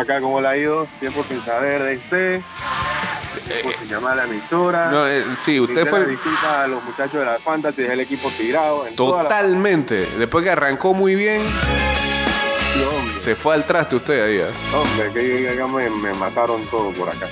Acá, 0.00 0.20
¿cómo 0.20 0.40
le 0.40 0.48
ha 0.48 0.56
ido? 0.56 0.86
Tiempo 1.00 1.24
sin 1.28 1.44
saber 1.44 1.82
de 1.82 1.96
usted. 1.96 2.40
Tiempo 3.46 3.70
sin 3.78 3.88
llamar 3.88 4.12
a 4.14 4.16
la 4.16 4.24
emisora. 4.24 4.90
No, 4.90 5.06
eh, 5.06 5.24
sí, 5.40 5.60
usted 5.60 5.86
fue 5.86 6.00
el- 6.00 6.18
a 6.48 6.66
los 6.66 6.82
muchachos 6.82 7.20
de 7.20 7.24
la 7.26 7.38
Fantasy, 7.38 7.82
del 7.82 8.00
equipo 8.00 8.30
tirado. 8.30 8.86
En 8.86 8.96
toda 8.96 9.22
la- 9.22 9.28
totalmente. 9.28 10.06
Después 10.18 10.42
que 10.44 10.50
arrancó 10.50 10.94
muy 10.94 11.14
bien, 11.14 11.42
se 13.16 13.34
fue 13.36 13.54
al 13.54 13.64
traste 13.64 13.96
usted 13.96 14.24
ahí. 14.24 14.36
¿eh? 14.38 14.50
hombre, 14.74 15.12
que, 15.12 15.46
que- 15.46 15.56
que 15.56 15.64
me, 15.64 15.90
me 15.90 16.14
mataron 16.14 16.64
todo 16.66 16.90
por 16.92 17.08
acá. 17.10 17.26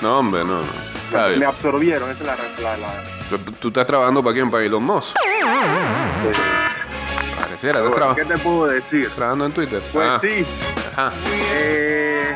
No, 0.00 0.18
hombre, 0.20 0.42
no, 0.44 0.62
no. 0.62 1.28
Me, 1.36 1.44
absorbieron, 1.44 2.10
esa 2.10 2.20
es 2.20 2.26
la... 2.26 2.36
la, 2.62 2.76
la- 2.78 3.38
¿Tú 3.60 3.68
estás 3.68 3.86
trabajando 3.86 4.22
para 4.24 4.34
quién? 4.34 4.50
¿Para 4.50 4.64
Elon 4.64 4.82
Musk? 4.82 5.14
eh, 5.16 6.32
Pareciera, 7.38 7.80
bueno, 7.82 8.14
¿Qué 8.14 8.24
te 8.24 8.38
puedo 8.38 8.66
decir? 8.66 9.08
trabajando 9.10 9.46
en 9.46 9.52
Twitter. 9.52 9.82
Pues 9.92 10.06
Ah, 10.08 10.18
sí, 10.20 10.46
ajá. 11.08 11.16
eh, 11.54 12.34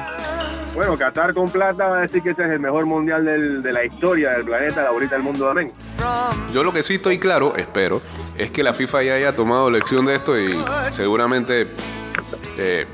bueno, 0.74 0.96
Qatar 0.96 1.32
con 1.34 1.48
plata 1.50 1.86
va 1.86 1.98
a 1.98 2.00
decir 2.02 2.22
que 2.22 2.30
este 2.30 2.44
es 2.44 2.50
el 2.50 2.60
mejor 2.60 2.84
mundial 2.86 3.24
del- 3.24 3.62
de 3.62 3.72
la 3.72 3.84
historia 3.84 4.30
del 4.32 4.44
planeta, 4.44 4.82
la 4.82 4.88
ahorita 4.88 5.14
del 5.14 5.22
mundo, 5.22 5.48
amén. 5.48 5.72
Yo 6.52 6.62
lo 6.64 6.72
que 6.72 6.82
sí 6.82 6.94
estoy 6.94 7.18
claro, 7.18 7.54
espero, 7.56 8.02
es 8.36 8.50
que 8.50 8.62
la 8.62 8.72
FIFA 8.74 9.02
ya 9.04 9.14
haya 9.14 9.36
tomado 9.36 9.70
lección 9.70 10.04
de 10.06 10.16
esto 10.16 10.38
y 10.38 10.56
seguramente 10.90 11.66
eh, 12.58 12.86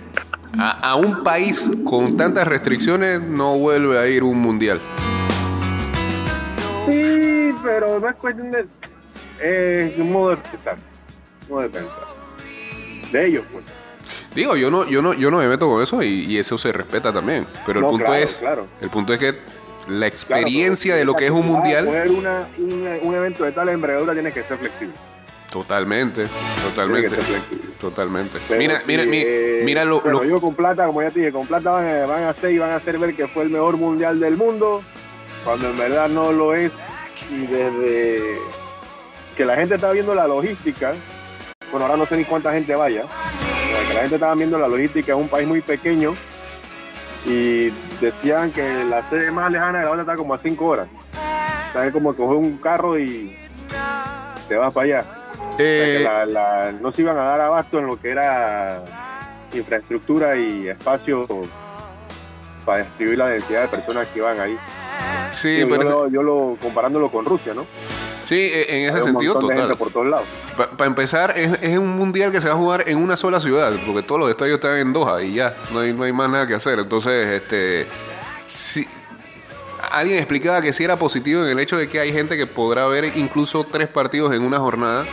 a, 0.58 0.90
a 0.90 0.94
un 0.96 1.22
país 1.22 1.70
con 1.84 2.16
tantas 2.16 2.46
restricciones 2.46 3.20
no 3.22 3.56
vuelve 3.58 3.98
a 3.98 4.06
ir 4.08 4.22
un 4.24 4.38
mundial. 4.38 4.80
Sí, 6.86 7.54
pero 7.62 7.98
no 8.00 8.08
es 8.08 8.16
cuestión 8.16 8.50
de. 8.50 8.66
Es 9.42 9.96
un 9.98 10.12
modo 10.12 10.30
de 10.30 10.36
pensar. 10.38 10.76
Un 11.48 11.54
modo 11.54 11.62
de 11.62 11.68
pensar. 11.70 11.96
De 13.12 13.26
ellos, 13.26 13.44
pues. 13.52 13.64
Digo, 14.34 14.56
yo 14.56 14.70
no, 14.70 14.86
yo 14.88 15.02
no, 15.02 15.12
yo 15.14 15.30
no 15.30 15.38
me 15.38 15.48
meto 15.48 15.68
con 15.68 15.82
eso 15.82 16.02
y, 16.02 16.24
y 16.26 16.38
eso 16.38 16.56
se 16.56 16.72
respeta 16.72 17.12
también. 17.12 17.46
Pero 17.66 17.80
el 17.80 17.84
No, 17.84 17.90
punto 17.90 18.04
claro, 18.06 18.24
es, 18.24 18.36
claro. 18.36 18.66
el 18.80 18.88
punto 18.90 19.12
es 19.14 19.18
que 19.20 19.26
la 19.32 19.36
Claro, 19.88 20.06
experiencia 20.06 20.92
pero 20.92 20.98
de 20.98 21.04
lo 21.04 21.14
que 21.14 21.24
es 21.26 21.30
un 21.32 21.46
mundial, 21.46 21.84
poder 21.86 22.10
una, 22.12 22.46
un, 22.58 22.98
un 23.02 23.14
evento 23.14 23.44
de 23.44 23.52
tal 23.52 23.68
envergadura 23.70 24.12
tiene 24.12 24.30
que 24.30 24.42
ser 24.44 24.56
flexible. 24.58 24.94
totalmente, 25.50 26.26
totalmente, 26.62 27.16
totalmente. 27.80 28.38
Pero 28.46 28.58
Mira, 28.60 28.82
mira, 28.86 29.04
mi- 29.04 29.22
eh, 29.26 29.62
mira 29.64 29.84
lo, 29.84 30.00
bueno, 30.00 30.20
lo- 30.22 30.24
yo 30.28 30.40
con 30.40 30.54
plata, 30.54 30.86
como 30.86 31.02
ya 31.02 31.10
te 31.10 31.18
dije, 31.20 31.32
con 31.32 31.46
plata 31.46 31.70
van 31.72 31.86
a, 31.88 32.06
van 32.06 32.22
a 32.22 32.28
hacer 32.28 32.52
y 32.52 32.58
van 32.58 32.70
a 32.70 32.76
hacer 32.76 32.98
ver 32.98 33.14
que 33.16 33.26
fue 33.26 33.42
el 33.42 33.50
mejor 33.50 33.76
mundial 33.78 34.20
del 34.20 34.36
mundo, 34.36 34.82
cuando 35.44 35.70
en 35.70 35.76
verdad 35.78 36.08
no 36.08 36.30
lo 36.30 36.54
es. 36.54 36.70
Y 37.32 37.46
desde 37.46 38.36
que 39.36 39.44
la 39.44 39.56
gente 39.56 39.74
está 39.74 39.90
viendo 39.90 40.14
la 40.14 40.28
logística, 40.28 40.92
bueno, 41.72 41.86
ahora 41.86 41.96
no 41.98 42.06
sé 42.06 42.16
ni 42.16 42.24
cuánta 42.24 42.52
gente 42.52 42.74
vaya, 42.76 43.04
la 43.94 44.00
gente 44.00 44.14
estaba 44.16 44.34
viendo 44.34 44.58
la 44.58 44.68
logística, 44.68 45.12
es 45.12 45.18
un 45.18 45.28
país 45.28 45.46
muy 45.48 45.60
pequeño 45.60 46.14
y 47.26 47.70
decían 48.00 48.50
que 48.52 48.84
la 48.84 49.08
sede 49.10 49.30
más 49.30 49.50
lejana 49.50 49.80
de 49.80 49.84
la 49.84 49.90
otra 49.90 50.02
está 50.02 50.16
como 50.16 50.34
a 50.34 50.38
5 50.38 50.64
horas. 50.66 50.88
O 51.68 51.72
sea, 51.72 51.86
es 51.86 51.92
como 51.92 52.14
coger 52.14 52.36
un 52.36 52.58
carro 52.58 52.98
y 52.98 53.36
te 54.48 54.56
vas 54.56 54.72
para 54.72 54.84
allá. 54.84 55.00
O 55.00 55.56
sea, 55.56 55.56
que 55.58 55.96
Eh, 55.96 56.00
la- 56.04 56.26
la- 56.26 56.72
no 56.72 56.90
se 56.92 57.02
iban 57.02 57.18
a 57.18 57.22
dar 57.24 57.40
abasto 57.42 57.78
en 57.78 57.86
lo 57.86 58.00
que 58.00 58.10
era 58.10 58.82
infraestructura 59.52 60.36
y 60.36 60.68
espacio 60.68 61.26
para 62.64 62.84
distribuir 62.84 63.18
la 63.18 63.26
densidad 63.28 63.62
de 63.62 63.68
personas 63.68 64.06
que 64.08 64.18
iban 64.20 64.38
ahí. 64.40 64.56
sí, 65.32 65.64
pero- 65.68 65.82
lo, 65.82 66.08
yo 66.08 66.22
lo 66.22 66.56
comparándolo 66.60 67.08
con 67.10 67.24
Rusia, 67.24 67.52
¿no? 67.54 67.64
Sí, 68.22 68.36
eh, 68.36 68.66
en 68.68 68.88
ese 68.88 68.96
Hay 68.96 69.00
un 69.00 69.08
sentido, 69.08 69.34
de 69.34 69.40
total. 69.40 69.56
gente 69.56 69.76
por 69.76 69.90
todos 69.90 70.06
lados. 70.06 70.26
Para 70.56 70.86
empezar, 70.86 71.38
es, 71.38 71.62
es 71.62 71.78
un 71.78 71.96
mundial 71.96 72.32
que 72.32 72.40
se 72.40 72.48
va 72.48 72.54
a 72.54 72.56
jugar 72.56 72.84
en 72.88 72.98
una 72.98 73.16
sola 73.16 73.40
ciudad, 73.40 73.72
porque 73.86 74.02
todos 74.02 74.20
los 74.20 74.30
estadios 74.30 74.56
están 74.56 74.78
en 74.78 74.92
Doha 74.92 75.22
y 75.22 75.34
ya, 75.34 75.54
no 75.72 75.80
hay, 75.80 75.92
no 75.92 76.04
hay 76.04 76.12
más 76.12 76.30
nada 76.30 76.46
que 76.46 76.54
hacer. 76.54 76.78
Entonces, 76.78 77.42
este, 77.42 77.86
si, 78.54 78.86
alguien 79.90 80.18
explicaba 80.18 80.62
que 80.62 80.72
sí 80.72 80.84
era 80.84 80.96
positivo 80.98 81.44
en 81.44 81.50
el 81.50 81.58
hecho 81.58 81.76
de 81.76 81.88
que 81.88 82.00
hay 82.00 82.12
gente 82.12 82.36
que 82.36 82.46
podrá 82.46 82.86
ver 82.86 83.16
incluso 83.16 83.64
tres 83.64 83.88
partidos 83.88 84.34
en 84.34 84.42
una 84.42 84.58
jornada 84.58 85.04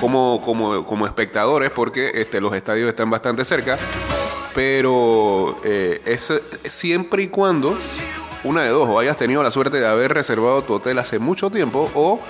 como, 0.00 0.40
como, 0.44 0.84
como 0.84 1.06
espectadores, 1.06 1.70
porque 1.70 2.10
este, 2.14 2.40
los 2.40 2.54
estadios 2.54 2.88
están 2.88 3.10
bastante 3.10 3.44
cerca, 3.44 3.78
pero 4.54 5.60
eh, 5.64 6.00
es 6.04 6.32
siempre 6.64 7.24
y 7.24 7.28
cuando, 7.28 7.76
una 8.44 8.62
de 8.62 8.68
dos, 8.70 8.88
o 8.88 8.98
hayas 8.98 9.16
tenido 9.16 9.42
la 9.42 9.50
suerte 9.50 9.78
de 9.78 9.86
haber 9.86 10.12
reservado 10.14 10.62
tu 10.62 10.74
hotel 10.74 10.98
hace 10.98 11.18
mucho 11.18 11.50
tiempo, 11.50 11.90
o 11.94 12.20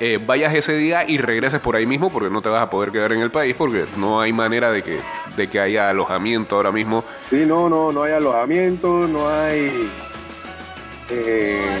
eh, 0.00 0.18
vayas 0.24 0.54
ese 0.54 0.74
día 0.74 1.08
y 1.08 1.18
regreses 1.18 1.60
por 1.60 1.74
ahí 1.76 1.86
mismo 1.86 2.10
porque 2.10 2.30
no 2.30 2.40
te 2.42 2.48
vas 2.48 2.62
a 2.62 2.70
poder 2.70 2.92
quedar 2.92 3.12
en 3.12 3.20
el 3.20 3.30
país 3.30 3.54
porque 3.58 3.86
no 3.96 4.20
hay 4.20 4.32
manera 4.32 4.70
de 4.70 4.82
que, 4.82 5.00
de 5.36 5.48
que 5.48 5.58
haya 5.60 5.88
alojamiento 5.90 6.56
ahora 6.56 6.70
mismo. 6.70 7.04
Sí, 7.30 7.44
no, 7.46 7.68
no, 7.68 7.90
no 7.90 8.02
hay 8.04 8.12
alojamiento, 8.12 9.08
no 9.08 9.28
hay 9.28 9.90
eh, 11.10 11.80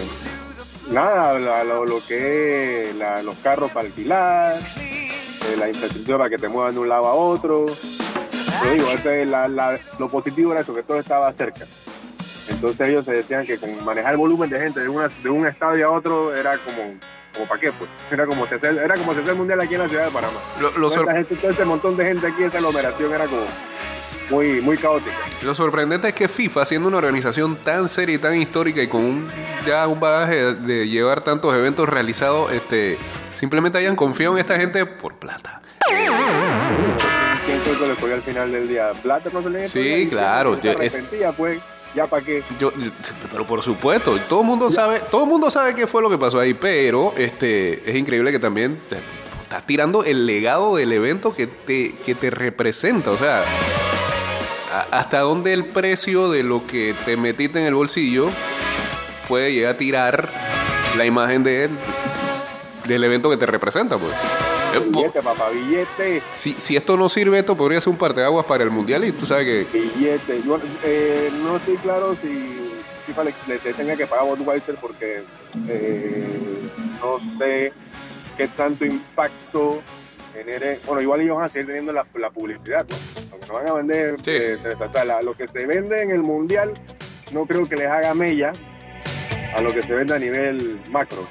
nada, 0.90 1.38
lo, 1.64 2.00
que 2.06 2.90
es 2.90 2.96
la- 2.96 3.22
los 3.22 3.36
carros 3.38 3.70
para 3.70 3.86
alquilar, 3.86 4.56
eh, 4.56 5.56
la 5.56 5.68
infraestructura 5.68 6.18
para 6.18 6.30
que 6.30 6.38
te 6.38 6.48
muevan 6.48 6.74
de 6.74 6.80
un 6.80 6.88
lado 6.88 7.06
a 7.06 7.14
otro. 7.14 7.66
Digo, 8.72 8.88
lo 9.98 10.08
positivo 10.08 10.50
era 10.52 10.62
eso, 10.62 10.74
que 10.74 10.82
todo 10.82 10.98
estaba 10.98 11.32
cerca. 11.32 11.66
Entonces 12.48 12.88
ellos 12.88 13.04
se 13.04 13.12
decían 13.12 13.46
que 13.46 13.58
con 13.58 13.84
manejar 13.84 14.12
el 14.12 14.18
volumen 14.18 14.48
de 14.50 14.58
gente 14.60 14.80
de, 14.80 14.88
una, 14.88 15.08
de 15.22 15.30
un 15.30 15.46
estadio 15.46 15.86
a 15.88 15.90
otro 15.90 16.34
era 16.34 16.56
como, 16.58 16.94
como 17.34 17.46
para 17.46 17.60
qué, 17.60 17.72
pues. 17.72 17.90
Era 18.10 18.26
como 18.26 18.46
si 18.46 18.54
hacer, 18.54 18.76
era 18.78 18.94
como 18.96 19.12
si 19.14 19.18
hacer 19.20 19.30
el 19.32 19.36
mundial 19.38 19.60
aquí 19.60 19.74
en 19.74 19.80
la 19.82 19.88
ciudad 19.88 20.04
de 20.06 20.10
Panamá. 20.10 20.38
Lo, 20.60 20.90
sor- 20.90 21.12
gente, 21.12 21.34
todo 21.36 21.50
ese 21.50 21.64
montón 21.64 21.96
de 21.96 22.04
gente 22.04 22.26
aquí, 22.26 22.42
esa 22.44 22.58
aglomeración 22.58 23.12
era 23.12 23.26
como 23.26 23.42
muy, 24.30 24.60
muy 24.60 24.76
caótica. 24.76 25.16
lo 25.42 25.54
sorprendente 25.54 26.08
es 26.08 26.14
que 26.14 26.28
FIFA, 26.28 26.64
siendo 26.66 26.88
una 26.88 26.98
organización 26.98 27.56
tan 27.56 27.88
seria 27.88 28.14
y 28.14 28.18
tan 28.18 28.34
histórica 28.40 28.82
y 28.82 28.88
con 28.88 29.02
un, 29.02 29.28
ya 29.66 29.86
un 29.86 30.00
bagaje 30.00 30.54
de, 30.54 30.88
llevar 30.88 31.20
tantos 31.22 31.54
eventos 31.54 31.88
realizados, 31.88 32.52
este, 32.52 32.98
simplemente 33.34 33.78
hayan 33.78 33.96
confiado 33.96 34.34
en 34.34 34.40
esta 34.40 34.58
gente 34.58 34.84
por 34.86 35.14
plata. 35.16 35.62
¿Quién 37.46 37.58
fue 37.60 37.78
que 37.96 38.06
le 38.08 38.14
al 38.14 38.22
final 38.22 38.52
del 38.52 38.68
día? 38.68 38.92
¿Plata 39.02 39.30
no 39.32 39.42
se 39.42 39.50
le 39.50 39.68
Sí, 39.68 40.06
claro, 40.10 40.56
Se 40.56 40.62
yo- 40.62 40.70
es- 40.72 40.94
arrepentía, 40.94 41.32
pues, 41.32 41.58
ya 41.98 42.06
para 42.06 42.24
qué. 42.24 42.42
Yo, 42.58 42.72
pero 43.30 43.44
por 43.44 43.62
supuesto, 43.62 44.16
todo 44.28 44.40
el 44.40 44.46
mundo 44.46 44.70
sabe, 44.70 45.00
todo 45.10 45.24
el 45.24 45.28
mundo 45.28 45.50
sabe 45.50 45.74
qué 45.74 45.86
fue 45.86 46.00
lo 46.02 46.08
que 46.10 46.16
pasó 46.18 46.40
ahí, 46.40 46.54
pero 46.54 47.12
este 47.16 47.88
es 47.90 47.96
increíble 47.96 48.30
que 48.32 48.38
también 48.38 48.78
te- 48.88 48.98
estás 49.42 49.66
tirando 49.66 50.04
el 50.04 50.26
legado 50.26 50.76
del 50.76 50.92
evento 50.92 51.34
que 51.34 51.46
te, 51.46 51.92
que 52.04 52.14
te 52.14 52.30
representa, 52.30 53.10
o 53.10 53.16
sea, 53.16 53.42
a- 54.72 54.98
hasta 54.98 55.20
dónde 55.20 55.52
el 55.52 55.64
precio 55.64 56.30
de 56.30 56.42
lo 56.42 56.66
que 56.66 56.94
te 57.04 57.16
metiste 57.16 57.58
en 57.60 57.66
el 57.66 57.74
bolsillo 57.74 58.28
puede 59.26 59.52
llegar 59.52 59.74
a 59.74 59.78
tirar 59.78 60.28
la 60.96 61.04
imagen 61.04 61.42
de 61.44 61.64
él, 61.64 61.70
del 62.86 63.04
evento 63.04 63.28
que 63.30 63.36
te 63.36 63.46
representa, 63.46 63.96
pues. 63.98 64.12
Eh, 64.74 64.80
Billete, 64.90 65.22
papá, 65.22 65.50
billete, 65.50 66.22
Si, 66.32 66.52
si 66.52 66.76
esto 66.76 66.96
no 66.96 67.08
sirve, 67.08 67.38
esto 67.38 67.56
podría 67.56 67.80
ser 67.80 67.90
un 67.90 67.96
parteaguas 67.98 68.44
para 68.44 68.64
el 68.64 68.70
mundial 68.70 69.04
y 69.04 69.12
tú 69.12 69.26
sabes 69.26 69.44
que 69.46 69.78
billete. 69.78 70.42
Yo 70.44 70.58
eh, 70.84 71.30
no 71.42 71.56
estoy 71.56 71.76
claro 71.76 72.16
si 72.20 72.70
FIFA 73.06 73.24
le, 73.24 73.32
tenga 73.72 73.96
que 73.96 74.06
pagar 74.06 74.26
a 74.26 74.28
Budweiser 74.28 74.74
porque 74.76 75.22
eh, 75.68 76.26
no 77.00 77.18
sé 77.38 77.72
qué 78.36 78.48
tanto 78.48 78.84
impacto 78.84 79.80
genere. 80.34 80.78
Bueno, 80.86 81.00
igual 81.00 81.20
ellos 81.22 81.36
van 81.36 81.46
a 81.46 81.48
seguir 81.48 81.66
teniendo 81.66 81.92
la, 81.92 82.04
la 82.18 82.30
publicidad, 82.30 82.86
¿no? 82.88 83.54
Van 83.54 83.66
a 83.68 83.72
vender, 83.72 84.16
Sí. 84.22 84.30
eh, 84.32 84.58
o 84.78 84.92
sea, 84.92 85.04
la- 85.04 85.22
lo 85.22 85.34
que 85.34 85.48
se 85.48 85.64
vende 85.66 86.02
en 86.02 86.10
el 86.10 86.22
mundial, 86.22 86.72
no 87.32 87.46
creo 87.46 87.66
que 87.66 87.76
les 87.76 87.86
haga 87.86 88.12
mella 88.14 88.52
a 89.56 89.60
lo 89.62 89.72
que 89.72 89.82
se 89.82 89.94
vende 89.94 90.14
a 90.14 90.18
nivel 90.18 90.78
macro. 90.90 91.26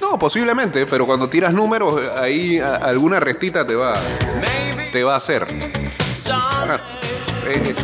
No, 0.00 0.18
posiblemente, 0.18 0.86
pero 0.86 1.06
cuando 1.06 1.28
tiras 1.28 1.52
números, 1.52 2.00
ahí 2.18 2.58
a- 2.58 2.76
alguna 2.76 3.20
restita 3.20 3.66
te 3.66 3.74
va, 3.74 3.94
te 4.92 5.04
va 5.04 5.14
a 5.14 5.16
hacer. 5.16 5.46
Eh, 5.50 5.74
eh, 7.46 7.74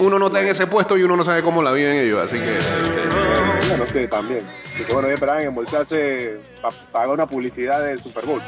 uno 0.00 0.18
no 0.18 0.26
está 0.26 0.40
en 0.40 0.48
ese 0.48 0.66
puesto 0.66 0.96
y 0.96 1.02
uno 1.02 1.16
no 1.16 1.24
sabe 1.24 1.42
cómo 1.42 1.62
la 1.62 1.72
viven 1.72 1.96
ellos, 1.96 2.22
así 2.24 2.38
que 2.38 2.58
este, 2.58 3.68
Bueno, 3.68 3.84
sí, 3.92 4.06
también. 4.08 4.46
Porque 4.76 4.92
bueno, 4.92 5.08
ellos 5.08 5.16
esperaban 5.16 5.42
embolsarse 5.42 6.38
para 6.62 6.74
pagar 6.92 7.08
una 7.10 7.26
publicidad 7.26 7.82
del 7.84 8.00
Super 8.02 8.26
Bowl. 8.26 8.40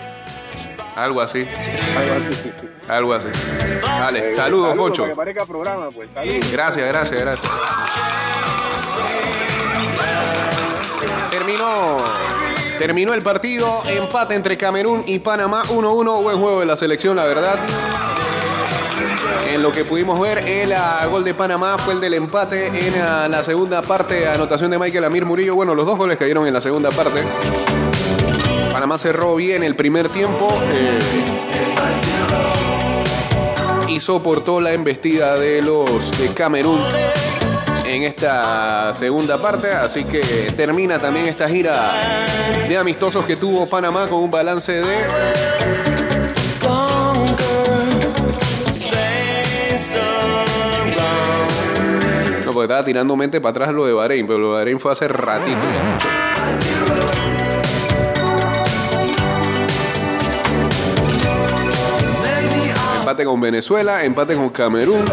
algo 0.95 1.21
así, 1.21 1.47
Algo 1.97 2.15
así. 2.29 2.53
algo 2.89 3.15
así. 3.15 3.29
Dale, 3.83 4.29
Eh, 4.31 4.35
saludos, 4.37 4.77
Foncho. 4.77 5.03
Para 5.03 5.13
que 5.13 5.17
parezca 5.17 5.47
programa, 5.47 5.91
pues. 5.91 6.09
Saludos. 6.15 6.53
Gracias, 6.53 6.87
gracias, 6.87 7.21
gracias. 7.21 7.51
Terminó. 11.31 12.05
Terminó 12.81 13.13
el 13.13 13.23
partido. 13.23 13.69
Empate 13.87 14.35
entre 14.35 14.57
Camerún 14.57 15.05
y 15.07 15.19
Panamá. 15.19 15.65
1-1. 15.65 16.23
Buen 16.23 16.39
juego 16.39 16.61
de 16.61 16.67
la 16.67 16.77
selección, 16.77 17.15
la 17.15 17.25
verdad. 17.25 17.59
En 19.47 19.63
lo 19.63 19.71
que 19.71 19.85
pudimos 19.85 20.19
ver, 20.19 20.39
el 20.49 20.73
ah, 20.73 21.07
gol 21.11 21.23
de 21.23 21.35
Panamá 21.35 21.77
fue 21.77 21.93
el 21.93 22.01
del 22.01 22.15
empate 22.15 22.69
en 22.69 22.95
ah, 23.03 23.29
la 23.29 23.43
segunda 23.43 23.83
parte. 23.83 24.27
Anotación 24.27 24.71
de 24.71 24.79
Michael 24.79 25.05
Amir 25.05 25.27
Murillo. 25.27 25.55
Bueno, 25.57 25.75
los 25.75 25.85
dos 25.85 25.99
goles 25.99 26.17
cayeron 26.17 26.47
en 26.47 26.55
la 26.55 26.63
segunda 26.63 26.89
parte. 26.89 27.23
Panamá 28.73 28.97
cerró 28.97 29.37
bien 29.37 29.63
el 29.63 29.77
primer 29.77 30.09
tiempo. 30.09 30.49
eh, 30.73 30.99
y 33.89 34.01
soportó 34.01 34.59
la 34.59 34.73
embestida 34.73 35.37
de 35.37 35.61
los 35.61 36.19
de 36.19 36.33
Camerún 36.33 36.81
en 37.91 38.05
esta 38.05 38.95
segunda 38.95 39.39
parte. 39.39 39.71
Así 39.71 40.05
que 40.05 40.53
termina 40.57 40.99
también 40.99 41.27
esta 41.27 41.49
gira 41.49 42.27
de 42.69 42.77
amistosos 42.77 43.25
que 43.25 43.37
tuvo 43.37 43.67
Panamá 43.67 44.07
con 44.07 44.21
un 44.21 44.31
balance 44.31 44.73
de 44.73 44.97
No, 52.45 52.53
porque 52.53 52.65
estaba 52.65 52.85
tirando 52.85 53.17
mente 53.17 53.41
para 53.41 53.51
atrás 53.51 53.75
lo 53.75 53.87
de 53.87 53.93
Bahrein, 53.93 54.27
pero 54.27 54.39
lo 54.39 54.49
de 54.49 54.55
Bahrein 54.55 54.81
fue 54.81 54.93
hace 54.93 55.09
ratito. 55.09 55.59
Empate 63.01 63.25
con 63.25 63.41
Venezuela, 63.41 64.05
empate 64.05 64.35
con 64.35 64.51
Camerún. 64.51 65.05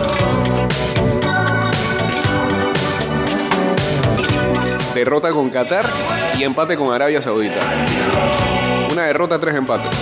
Derrota 4.98 5.32
con 5.32 5.52
Qatar 5.52 5.86
y 6.40 6.44
empate 6.44 6.76
con 6.76 6.92
Arabia 6.92 7.22
Saudita. 7.22 7.62
Una 8.92 9.04
derrota, 9.04 9.40
tres 9.40 9.54
empates. 9.54 9.96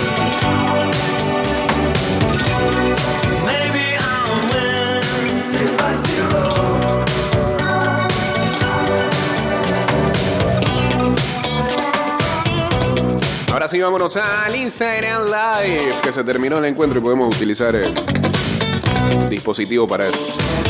Ahora 13.52 13.68
sí, 13.68 13.82
vámonos 13.82 14.16
al 14.16 14.56
Instagram 14.56 15.24
Live, 15.26 15.94
que 16.02 16.14
se 16.14 16.24
terminó 16.24 16.60
el 16.60 16.66
encuentro 16.66 17.00
y 17.00 17.02
podemos 17.02 17.36
utilizar 17.36 17.76
el 17.76 17.94
dispositivo 19.28 19.86
para 19.86 20.08
eso. 20.08 20.65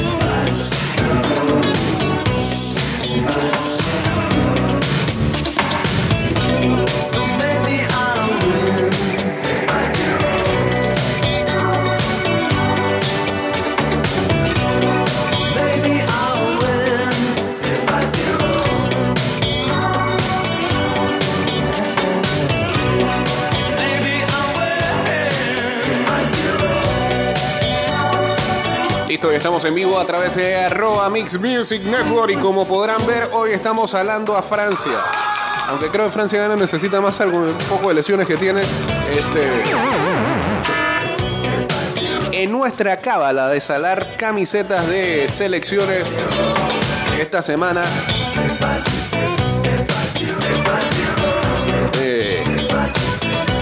Listo, 29.15 29.31
estamos 29.31 29.63
en 29.63 29.73
vivo 29.73 29.97
a 29.97 30.05
través 30.05 30.35
de 30.35 30.57
arroba 30.57 31.09
Mix 31.09 31.39
Music 31.39 31.81
Network 31.83 32.33
y 32.33 32.35
como 32.35 32.67
podrán 32.67 33.07
ver, 33.07 33.29
hoy 33.31 33.51
estamos 33.51 33.93
hablando 33.93 34.35
a 34.35 34.41
Francia. 34.41 34.91
Aunque 35.69 35.87
creo 35.87 36.07
que 36.07 36.11
Francia 36.11 36.37
gana 36.37 36.57
necesita 36.57 36.99
más 36.99 37.21
algo, 37.21 37.37
un 37.37 37.57
poco 37.69 37.87
de 37.87 37.93
lesiones 37.93 38.27
que 38.27 38.35
tiene. 38.35 38.59
Este, 38.59 39.63
en 42.33 42.51
nuestra 42.51 42.97
cábala 42.97 43.47
de 43.47 43.61
salar 43.61 44.05
camisetas 44.17 44.85
de 44.89 45.29
selecciones 45.29 46.03
esta 47.17 47.41
semana. 47.41 47.85
eh, 52.01 52.43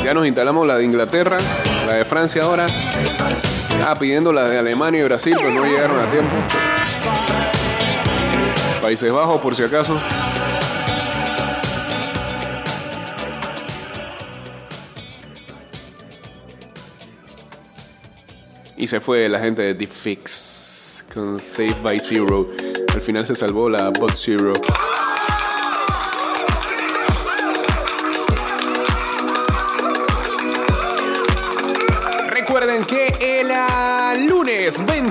ya 0.04 0.16
nos 0.16 0.26
instalamos 0.26 0.66
la 0.66 0.78
de 0.78 0.84
Inglaterra, 0.84 1.38
la 1.86 1.94
de 1.94 2.06
Francia 2.06 2.42
ahora. 2.42 2.66
Ah, 3.82 3.96
pidiendo 4.00 4.34
la 4.34 4.48
de 4.48 4.58
Alemania 4.58 5.02
y 5.02 5.04
Brasil, 5.04 5.36
pues 5.40 5.54
no 5.54 5.66
llegaron 5.66 6.00
a 6.00 6.10
tiempo. 6.10 6.36
Países 8.82 9.12
Bajos, 9.12 9.40
por 9.42 9.56
si 9.56 9.64
acaso. 9.64 9.98
Y 18.76 18.88
se 18.88 19.00
fue 19.00 19.30
la 19.30 19.40
gente 19.40 19.62
de 19.62 19.76
The 19.76 19.88
Fix 19.88 21.06
con 21.14 21.40
Save 21.40 21.78
by 21.82 22.00
Zero. 22.02 22.50
Al 22.94 23.02
final 23.02 23.26
se 23.26 23.36
salvó 23.36 23.70
la 23.70 23.90
Bot 23.92 24.16
Zero. 24.16 24.52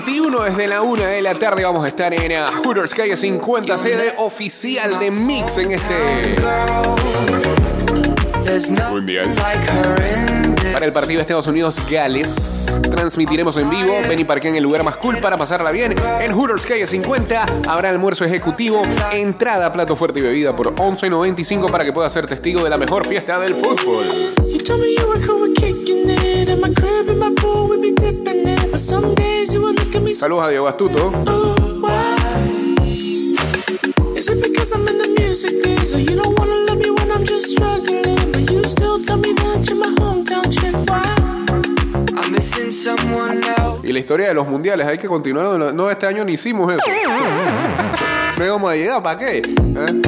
21 0.05 0.43
desde 0.43 0.67
la 0.67 0.83
1 0.83 1.03
de 1.05 1.23
la 1.23 1.33
tarde 1.35 1.62
vamos 1.62 1.85
a 1.85 1.88
estar 1.88 2.12
en 2.12 2.33
ah, 2.33 2.51
Hooters 2.65 2.93
Calle 2.93 3.17
50, 3.17 3.79
sede 3.79 4.15
oficial 4.17 4.99
de 4.99 5.11
Mix 5.12 5.59
en 5.59 5.73
este 5.73 6.37
Mundial. 8.91 9.33
Para 10.73 10.87
el 10.87 10.93
partido 10.93 11.19
de 11.19 11.21
Estados 11.21 11.47
Unidos-Gales, 11.47 12.67
transmitiremos 12.91 13.57
en 13.57 13.71
vivo. 13.71 13.95
Ven 14.09 14.19
y 14.19 14.25
parquea 14.25 14.51
en 14.51 14.57
el 14.57 14.65
lugar 14.65 14.83
más 14.83 14.97
cool 14.97 15.19
para 15.19 15.37
pasarla 15.37 15.71
bien. 15.71 15.95
En 16.21 16.33
Hooters 16.33 16.67
Calle 16.67 16.87
50 16.87 17.47
habrá 17.69 17.91
almuerzo 17.91 18.25
ejecutivo, 18.25 18.83
entrada, 19.12 19.73
plato 19.73 19.95
fuerte 19.95 20.19
y 20.19 20.23
bebida 20.23 20.57
por 20.57 20.75
11.95 20.75 21.71
para 21.71 21.85
que 21.85 21.93
puedas 21.93 22.12
ser 22.12 22.27
testigo 22.27 22.65
de 22.65 22.71
la 22.71 22.79
mejor 22.79 23.07
fiesta 23.07 23.38
del 23.38 23.55
fútbol. 23.55 24.07
You 28.83 29.41
Saludos 30.14 30.46
a 30.46 30.51
Diego 30.51 30.68
Astuto. 30.68 31.12
Y 43.83 43.92
la 43.92 43.98
historia 43.98 44.29
de 44.29 44.35
los 44.35 44.46
mundiales, 44.48 44.87
hay 44.87 44.98
que 44.98 45.09
continuar. 45.09 45.59
No, 45.59 45.72
no, 45.72 45.90
este 45.90 46.07
año 46.07 46.25
ni 46.25 46.33
hicimos 46.33 46.72
eso. 46.72 46.83
No 48.38 48.44
íbamos 48.44 48.70
a 48.70 48.75
llegar, 48.75 49.03
¿para 49.03 49.18
qué? 49.18 49.38
¿Eh? 49.38 50.03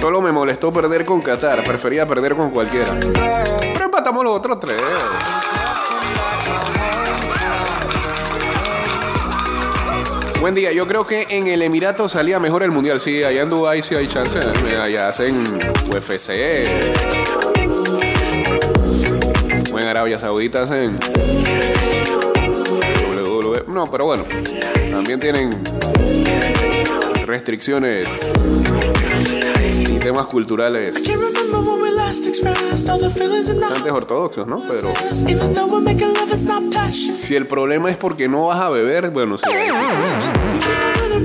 Solo 0.00 0.20
me 0.20 0.32
molestó 0.32 0.72
perder 0.72 1.04
con 1.04 1.20
Qatar. 1.20 1.62
Prefería 1.62 2.08
perder 2.08 2.34
con 2.34 2.50
cualquiera. 2.50 2.92
Pero 3.72 3.84
empatamos 3.84 4.24
los 4.24 4.32
otros 4.34 4.58
tres. 4.58 4.80
Buen 10.40 10.54
día, 10.54 10.72
yo 10.72 10.88
creo 10.88 11.06
que 11.06 11.26
en 11.28 11.46
el 11.46 11.62
Emirato 11.62 12.08
salía 12.08 12.40
mejor 12.40 12.62
el 12.62 12.72
mundial. 12.72 12.98
Sí, 12.98 13.22
allá 13.22 13.42
en 13.42 13.48
Dubai 13.50 13.82
sí 13.82 13.94
hay 13.94 14.08
chance. 14.08 14.38
¿eh? 14.38 14.78
Allá 14.78 15.08
hacen 15.08 15.44
UFC. 15.88 17.19
En 19.80 19.88
Arabia 19.88 20.18
Saudita 20.18 20.62
hacen. 20.62 20.98
WWE. 23.10 23.64
No, 23.66 23.90
pero 23.90 24.04
bueno. 24.04 24.24
También 24.90 25.18
tienen 25.18 25.56
restricciones 27.24 28.34
y 29.88 29.98
temas 29.98 30.26
culturales 30.26 30.96
Bastante 33.68 33.90
ortodoxos, 33.90 34.46
¿no? 34.46 34.62
Pero 34.68 34.92
si 37.14 37.34
el 37.36 37.46
problema 37.46 37.90
es 37.90 37.96
porque 37.96 38.28
no 38.28 38.46
vas 38.46 38.60
a 38.60 38.70
beber, 38.70 39.10
bueno, 39.10 39.38
sí. 39.38 39.44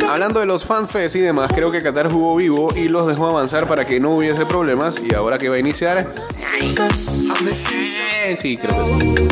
Hablando 0.10 0.40
de 0.40 0.46
los 0.46 0.64
fanfests 0.64 1.16
y 1.16 1.22
demás, 1.22 1.52
creo 1.54 1.72
que 1.72 1.82
Qatar 1.82 2.12
jugó 2.12 2.36
vivo 2.36 2.74
y 2.76 2.90
los 2.90 3.08
dejó 3.08 3.28
avanzar 3.28 3.68
para 3.68 3.86
que 3.86 4.00
no 4.00 4.16
hubiese 4.18 4.46
problemas. 4.46 4.98
Y 5.04 5.14
ahora 5.16 5.38
que 5.38 5.50
va 5.50 5.56
a 5.56 5.60
iniciar, 5.60 6.12
sí, 8.42 8.58
creo 8.58 9.00
que 9.00 9.26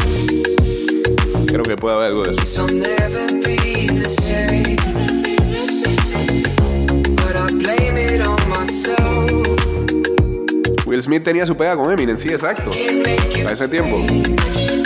Creo 1.47 1.63
que 1.63 1.77
puede 1.77 1.95
haber 1.95 2.07
algo 2.07 2.23
de 2.23 2.31
eso. 2.31 2.65
But 7.15 7.35
I 7.35 7.53
blame 7.53 7.97
it 7.97 8.25
on 8.25 8.49
myself. 8.49 9.12
Will 10.93 11.01
Smith 11.01 11.23
tenía 11.23 11.43
su 11.47 11.57
pega 11.57 11.75
con 11.75 11.91
Eminem, 11.91 12.19
sí, 12.19 12.29
exacto. 12.29 12.69
A 12.69 13.51
ese 13.51 13.67
tiempo. 13.67 13.97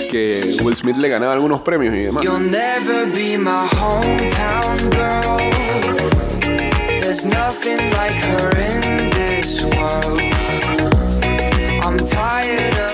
Que 0.09 0.57
Will 0.63 0.73
Smith 0.73 0.95
le 0.95 1.09
ganaba 1.09 1.33
algunos 1.33 1.59
premios 1.63 1.93
y 1.93 1.99
demás. 1.99 2.23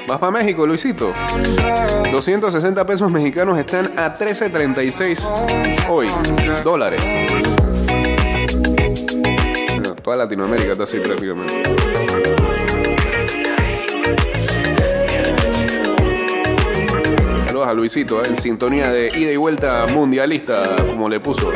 ¿Vas 0.08 0.20
para 0.20 0.32
México, 0.32 0.66
Luisito? 0.66 1.14
260 2.12 2.88
pesos 2.88 3.12
mexicanos 3.12 3.60
están 3.60 3.92
a 3.96 4.18
13.36 4.18 5.88
hoy. 5.88 6.08
Dólares. 6.64 7.00
Bueno, 9.70 9.94
toda 10.02 10.16
Latinoamérica 10.16 10.72
está 10.72 10.86
así 10.86 10.98
prácticamente. 10.98 12.43
Saludos 17.64 17.72
a 17.72 17.74
Luisito, 17.76 18.22
¿eh? 18.22 18.28
en 18.28 18.38
sintonía 18.38 18.92
de 18.92 19.08
ida 19.18 19.32
y 19.32 19.38
vuelta 19.38 19.86
mundialista, 19.88 20.76
como 20.86 21.08
le 21.08 21.22
puso. 21.22 21.50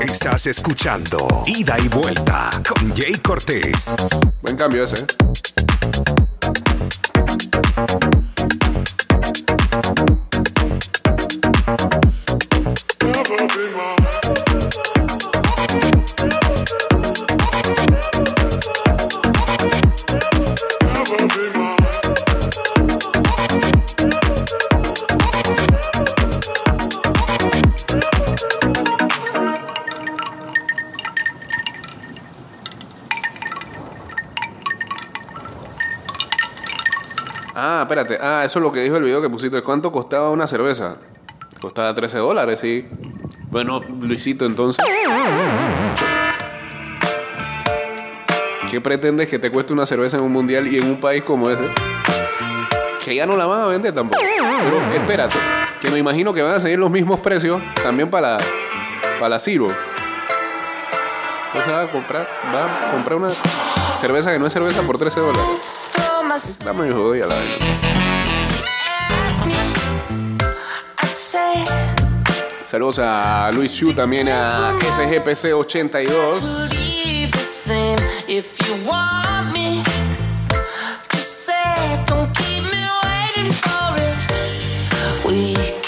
Estás 0.00 0.46
escuchando 0.46 1.42
Ida 1.46 1.76
y 1.78 1.88
Vuelta 1.88 2.48
con 2.66 2.96
Jay 2.96 3.14
Cortés. 3.16 3.94
Buen 4.42 4.56
cambio 4.56 4.84
ese. 4.84 5.04
Ah, 38.20 38.42
eso 38.44 38.58
es 38.58 38.62
lo 38.62 38.72
que 38.72 38.80
dijo 38.80 38.96
el 38.96 39.04
video 39.04 39.20
que 39.22 39.30
pusiste. 39.30 39.62
¿Cuánto 39.62 39.92
costaba 39.92 40.30
una 40.30 40.46
cerveza? 40.46 40.96
Costaba 41.60 41.94
13 41.94 42.18
dólares, 42.18 42.60
sí. 42.60 42.86
Bueno, 43.50 43.80
Luisito, 43.80 44.44
entonces. 44.44 44.84
¿Qué 48.70 48.80
pretendes 48.80 49.28
que 49.28 49.38
te 49.38 49.50
cueste 49.50 49.72
una 49.72 49.86
cerveza 49.86 50.16
en 50.16 50.24
un 50.24 50.32
mundial 50.32 50.66
y 50.66 50.78
en 50.78 50.84
un 50.84 51.00
país 51.00 51.22
como 51.22 51.48
ese? 51.48 51.62
Que 53.04 53.14
ya 53.14 53.26
no 53.26 53.36
la 53.36 53.46
van 53.46 53.62
a 53.62 53.66
vender 53.66 53.92
tampoco. 53.92 54.20
Pero 54.20 54.80
espérate, 54.94 55.36
que 55.80 55.90
me 55.90 55.98
imagino 55.98 56.34
que 56.34 56.42
van 56.42 56.54
a 56.54 56.60
seguir 56.60 56.78
los 56.78 56.90
mismos 56.90 57.20
precios 57.20 57.62
también 57.82 58.10
para, 58.10 58.38
para 59.18 59.28
la 59.28 59.38
Zero. 59.38 59.68
Entonces 61.46 61.72
va 61.72 61.82
a 61.82 61.90
comprar, 61.90 62.28
va 62.52 62.88
a 62.88 62.90
comprar 62.90 63.16
una 63.16 63.30
cerveza 64.00 64.32
que 64.32 64.40
no 64.40 64.46
es 64.46 64.52
cerveza 64.52 64.82
por 64.82 64.98
13 64.98 65.20
dólares. 65.20 66.58
Dame 66.64 66.86
mi 66.86 66.92
jodida 66.92 67.26
la 67.26 67.36
vaina. 67.36 67.83
Saludos 72.74 72.98
a 72.98 73.50
Luis 73.52 73.70
Xu, 73.70 73.94
también 73.94 74.28
a 74.28 74.72
SGPC82. 74.80 76.74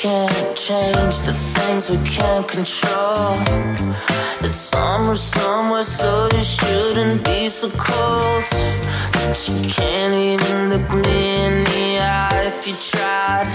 Can't 0.06 0.56
change 0.56 1.16
the 1.22 1.32
things 1.32 1.90
we 1.90 1.98
can't 2.08 2.46
control. 2.46 3.34
It's 4.46 4.56
summer 4.56 5.16
somewhere, 5.16 5.82
so 5.82 6.28
you 6.32 6.44
shouldn't 6.44 7.24
be 7.24 7.48
so 7.48 7.68
cold. 7.70 8.44
But 9.14 9.36
you 9.48 9.58
can't 9.68 10.14
even 10.30 10.70
look 10.70 10.88
me 11.04 11.18
in 11.44 11.64
the 11.64 11.98
eye 11.98 12.44
if 12.50 12.68
you 12.68 12.74
tried. 12.90 13.50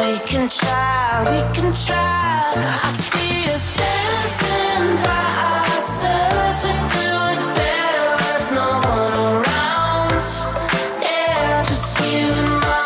We 0.00 0.12
can 0.30 0.48
try, 0.48 1.22
we 1.30 1.40
can 1.56 1.72
try. 1.86 2.42
I 2.86 2.90
see 3.08 3.38
us 3.54 3.66
dancing 3.78 4.88
by 5.04 5.61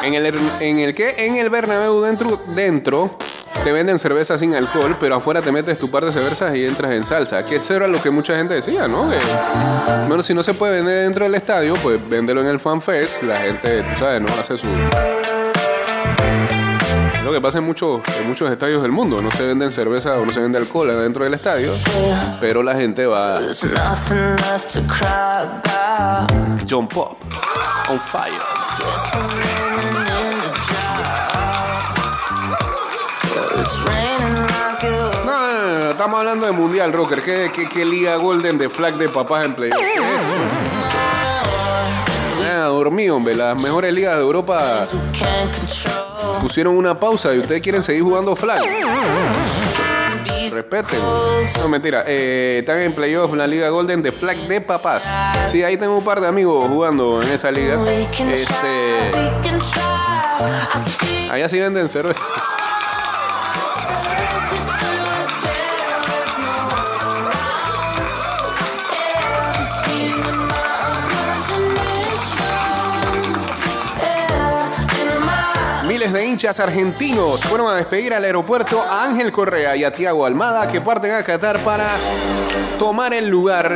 En 0.06 0.14
el, 0.14 0.38
en 0.60 0.78
el 0.78 0.94
que 0.94 1.16
en 1.18 1.34
el 1.34 1.50
Bernabéu 1.50 2.00
dentro, 2.00 2.40
dentro 2.54 3.18
te 3.64 3.72
venden 3.72 3.98
cerveza 3.98 4.38
sin 4.38 4.54
alcohol, 4.54 4.96
pero 5.00 5.16
afuera 5.16 5.42
te 5.42 5.50
metes 5.50 5.80
tu 5.80 5.90
par 5.90 6.04
de 6.04 6.12
cervezas 6.12 6.54
y 6.54 6.64
entras 6.64 6.92
en 6.92 7.04
salsa. 7.04 7.44
Que 7.44 7.56
eso 7.56 7.74
era 7.74 7.88
lo 7.88 8.00
que 8.00 8.10
mucha 8.10 8.36
gente 8.36 8.54
decía, 8.54 8.86
¿no? 8.86 9.10
Que, 9.10 9.18
bueno, 10.06 10.22
si 10.22 10.32
no 10.32 10.44
se 10.44 10.54
puede 10.54 10.76
vender 10.76 11.02
dentro 11.02 11.24
del 11.24 11.34
estadio, 11.34 11.74
pues 11.82 11.98
véndelo 12.08 12.40
en 12.42 12.46
el 12.46 12.60
Fan 12.60 12.80
Fest. 12.80 13.24
La 13.24 13.40
gente, 13.40 13.82
tú 13.82 13.98
sabes, 13.98 14.22
¿no? 14.22 14.28
Hace 14.28 14.56
su... 14.56 14.68
Es 17.12 17.22
Lo 17.24 17.32
que 17.32 17.40
pasa 17.40 17.58
en 17.58 17.64
muchos, 17.64 18.00
en 18.20 18.28
muchos 18.28 18.48
estadios 18.48 18.82
del 18.82 18.92
mundo, 18.92 19.20
no 19.20 19.32
se 19.32 19.44
venden 19.44 19.72
cerveza 19.72 20.14
o 20.14 20.24
no 20.24 20.32
se 20.32 20.38
vende 20.38 20.58
alcohol 20.58 20.86
dentro 21.02 21.24
del 21.24 21.34
estadio, 21.34 21.72
pero 22.40 22.62
la 22.62 22.76
gente 22.76 23.06
va 23.06 23.40
There's 23.40 23.64
nothing 23.64 24.36
left 24.48 24.72
to 24.72 24.80
cry 24.82 25.42
about. 25.42 26.64
John 26.64 26.86
Pop, 26.86 27.16
on 27.88 27.98
fire. 27.98 28.30
No, 35.24 35.24
no, 35.24 35.52
no, 35.52 35.78
no, 35.84 35.90
estamos 35.90 36.20
hablando 36.20 36.46
de 36.46 36.52
Mundial, 36.52 36.92
Rocker. 36.92 37.22
¿Qué, 37.22 37.50
qué, 37.52 37.68
qué 37.68 37.84
liga 37.84 38.16
golden 38.16 38.58
de 38.58 38.68
flag 38.68 38.94
de 38.94 39.08
papás 39.08 39.46
en 39.46 39.54
playoff? 39.54 39.78
¿Qué 39.78 39.94
es 39.94 40.00
eso? 40.00 40.36
Dormido, 42.66 43.16
hombre. 43.16 43.34
Las 43.34 43.60
mejores 43.60 43.92
ligas 43.92 44.14
de 44.16 44.20
Europa 44.22 44.84
pusieron 46.42 46.76
una 46.76 46.98
pausa 46.98 47.34
y 47.34 47.38
ustedes 47.38 47.62
quieren 47.62 47.82
seguir 47.82 48.02
jugando 48.02 48.36
flag. 48.36 48.62
Respeten. 50.52 51.00
No, 51.58 51.68
mentira. 51.68 52.04
Eh, 52.06 52.58
están 52.60 52.80
en 52.82 52.94
playoff 52.94 53.34
la 53.34 53.46
liga 53.46 53.68
golden 53.70 54.02
de 54.02 54.12
flag 54.12 54.36
de 54.46 54.60
papás. 54.60 55.10
Sí, 55.50 55.62
ahí 55.64 55.76
tengo 55.76 55.96
un 55.96 56.04
par 56.04 56.20
de 56.20 56.28
amigos 56.28 56.68
jugando 56.68 57.22
en 57.22 57.32
esa 57.32 57.50
liga. 57.50 57.78
Este, 57.90 59.10
allá 61.30 61.48
sí 61.48 61.58
venden 61.58 61.90
cerveza. 61.90 62.22
Argentinos 76.44 77.42
fueron 77.44 77.70
a 77.70 77.76
despedir 77.76 78.12
al 78.12 78.22
aeropuerto 78.22 78.82
a 78.82 79.04
Ángel 79.04 79.32
Correa 79.32 79.74
y 79.74 79.84
a 79.84 79.90
Tiago 79.90 80.26
Almada 80.26 80.70
que 80.70 80.82
parten 80.82 81.12
a 81.12 81.22
Qatar 81.22 81.60
para 81.60 81.96
tomar 82.78 83.14
el 83.14 83.26
lugar 83.26 83.74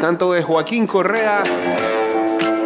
tanto 0.00 0.32
de 0.32 0.42
Joaquín 0.42 0.84
Correa 0.84 1.44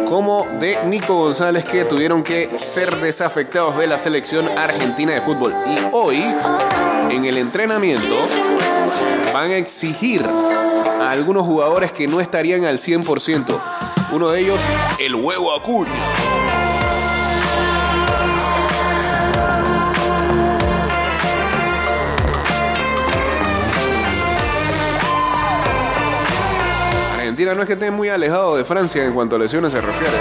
como 0.05 0.47
de 0.59 0.83
Nico 0.85 1.17
González 1.17 1.65
que 1.65 1.85
tuvieron 1.85 2.23
que 2.23 2.57
ser 2.57 2.95
desafectados 2.99 3.77
de 3.77 3.85
la 3.85 3.99
selección 3.99 4.49
argentina 4.57 5.13
de 5.13 5.21
fútbol. 5.21 5.53
Y 5.67 5.77
hoy, 5.91 6.23
en 7.11 7.25
el 7.25 7.37
entrenamiento, 7.37 8.15
van 9.33 9.51
a 9.51 9.57
exigir 9.57 10.25
a 10.25 11.11
algunos 11.11 11.45
jugadores 11.45 11.91
que 11.91 12.07
no 12.07 12.21
estarían 12.21 12.65
al 12.65 12.79
100%. 12.79 13.61
Uno 14.13 14.29
de 14.29 14.41
ellos, 14.41 14.59
el 14.97 15.13
huevo 15.13 15.53
Acuña. 15.53 16.16
Argentina 27.47 27.55
no 27.55 27.61
es 27.61 27.67
que 27.67 27.73
esté 27.73 27.91
muy 27.91 28.09
alejado 28.09 28.57
de 28.57 28.65
Francia 28.65 29.05
en 29.05 29.13
cuanto 29.13 29.35
a 29.35 29.39
lesiones 29.39 29.71
se 29.71 29.79
refiere. 29.79 30.13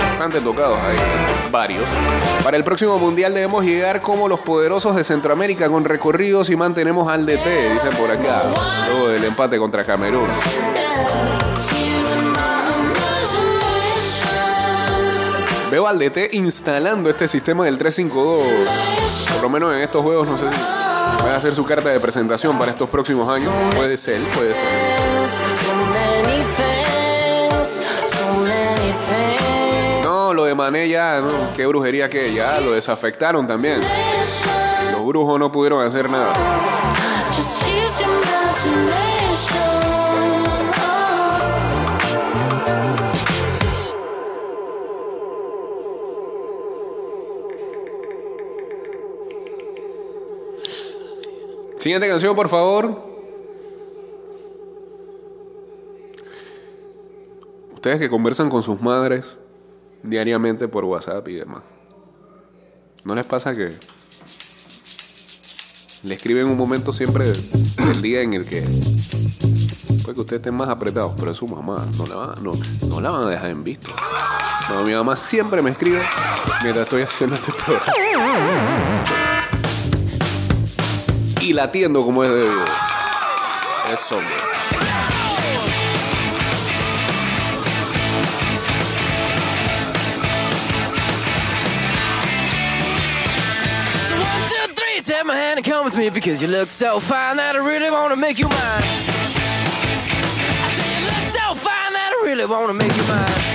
Bastante 0.00 0.40
tocados 0.40 0.78
ahí, 0.78 0.96
varios. 1.50 1.84
Para 2.42 2.56
el 2.56 2.64
próximo 2.64 2.98
mundial 2.98 3.34
debemos 3.34 3.64
llegar 3.64 4.00
como 4.00 4.28
los 4.28 4.40
poderosos 4.40 4.96
de 4.96 5.04
Centroamérica 5.04 5.68
con 5.68 5.84
recorridos 5.84 6.48
y 6.50 6.56
mantenemos 6.56 7.08
al 7.08 7.26
DT, 7.26 7.74
dicen 7.74 7.90
por 7.98 8.10
acá. 8.10 8.42
Luego 8.88 9.08
del 9.08 9.24
empate 9.24 9.58
contra 9.58 9.84
Camerún. 9.84 10.28
Veo 15.70 15.86
al 15.86 15.98
DT 15.98 16.32
instalando 16.32 17.10
este 17.10 17.28
sistema 17.28 17.66
del 17.66 17.76
352. 17.76 19.28
Por 19.34 19.42
lo 19.42 19.50
menos 19.50 19.74
en 19.74 19.80
estos 19.80 20.02
juegos, 20.02 20.26
no 20.26 20.38
sé 20.38 20.46
si 20.50 20.60
va 21.26 21.34
a 21.34 21.36
hacer 21.36 21.54
su 21.54 21.64
carta 21.64 21.90
de 21.90 22.00
presentación 22.00 22.58
para 22.58 22.70
estos 22.70 22.88
próximos 22.88 23.28
años. 23.28 23.52
Puede 23.76 23.96
ser, 23.96 24.20
puede 24.34 24.54
ser. 24.54 24.64
Lo 30.38 30.44
de 30.44 30.54
Mané 30.54 30.88
qué 31.56 31.66
brujería 31.66 32.08
que 32.08 32.32
ya 32.32 32.60
lo 32.60 32.70
desafectaron 32.70 33.48
también. 33.48 33.80
Los 34.92 35.04
brujos 35.04 35.36
no 35.36 35.50
pudieron 35.50 35.84
hacer 35.84 36.08
nada. 36.08 36.32
Siguiente 51.78 52.08
canción, 52.08 52.36
por 52.36 52.48
favor. 52.48 53.02
Ustedes 57.74 57.98
que 57.98 58.08
conversan 58.08 58.48
con 58.48 58.62
sus 58.62 58.80
madres 58.80 59.36
diariamente 60.08 60.68
por 60.68 60.84
WhatsApp 60.84 61.26
y 61.28 61.34
demás. 61.34 61.62
¿No 63.04 63.14
les 63.14 63.26
pasa 63.26 63.54
que 63.54 63.72
le 66.04 66.14
escriben 66.14 66.46
un 66.46 66.56
momento 66.56 66.92
siempre 66.92 67.24
del 67.24 68.02
día 68.02 68.22
en 68.22 68.34
el 68.34 68.46
que 68.46 68.62
puede 70.02 70.14
que 70.14 70.20
ustedes 70.20 70.40
estén 70.40 70.54
más 70.54 70.68
apretados, 70.68 71.12
pero 71.18 71.32
es 71.32 71.38
su 71.38 71.46
mamá, 71.46 71.86
no 71.96 72.06
la, 72.06 72.14
van, 72.16 72.42
no, 72.42 72.52
no 72.88 73.00
la 73.00 73.10
van 73.10 73.24
a 73.24 73.28
dejar 73.28 73.50
en 73.50 73.64
visto. 73.64 73.88
No, 74.68 74.82
mi 74.84 74.94
mamá 74.94 75.16
siempre 75.16 75.62
me 75.62 75.70
escribe 75.70 76.02
mientras 76.62 76.84
estoy 76.84 77.02
haciendo 77.02 77.36
este 77.36 77.52
programa. 77.52 79.04
Y 81.40 81.52
la 81.52 81.64
atiendo 81.64 82.04
como 82.04 82.24
es 82.24 82.30
debido. 82.30 82.64
Eso, 83.92 84.16
hombre. 84.16 84.57
Because 96.06 96.40
you 96.40 96.46
look 96.46 96.70
so 96.70 97.00
fine 97.00 97.36
that 97.38 97.56
I 97.56 97.58
really 97.58 97.90
wanna 97.90 98.16
make 98.16 98.38
make 102.74 102.96
you 102.96 103.02
mine. 103.08 103.48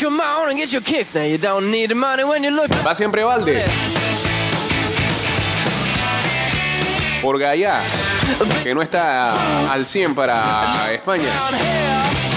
Come 0.00 0.20
on 0.20 0.48
and 0.48 0.58
get 0.58 0.72
your 0.72 0.82
kicks. 0.82 1.14
Now 1.14 1.22
you 1.22 1.38
don't 1.38 1.70
need 1.70 1.94
money 1.94 2.24
when 2.24 2.42
you 2.44 2.50
look. 2.50 2.70
Va 2.82 2.94
siempre 2.94 3.22
Valde. 3.22 3.64
Por 7.20 7.38
Gallá. 7.38 7.80
que 8.62 8.74
no 8.74 8.82
está 8.82 9.72
al 9.72 9.86
100 9.86 10.14
para 10.14 10.92
España. 10.92 12.31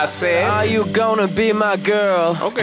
Hace. 0.00 0.44
Are 0.44 0.64
you 0.70 0.84
gonna 0.92 1.26
be 1.26 1.52
my 1.52 1.76
girl? 1.76 2.36
Ok. 2.42 2.60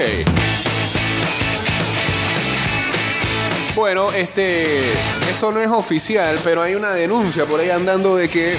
Bueno, 3.75 4.09
este. 4.13 4.93
Esto 5.29 5.51
no 5.51 5.59
es 5.59 5.67
oficial, 5.67 6.39
pero 6.45 6.61
hay 6.61 6.75
una 6.75 6.91
denuncia 6.91 7.43
por 7.45 7.59
ahí 7.59 7.69
andando 7.69 8.15
de 8.15 8.29
que. 8.29 8.55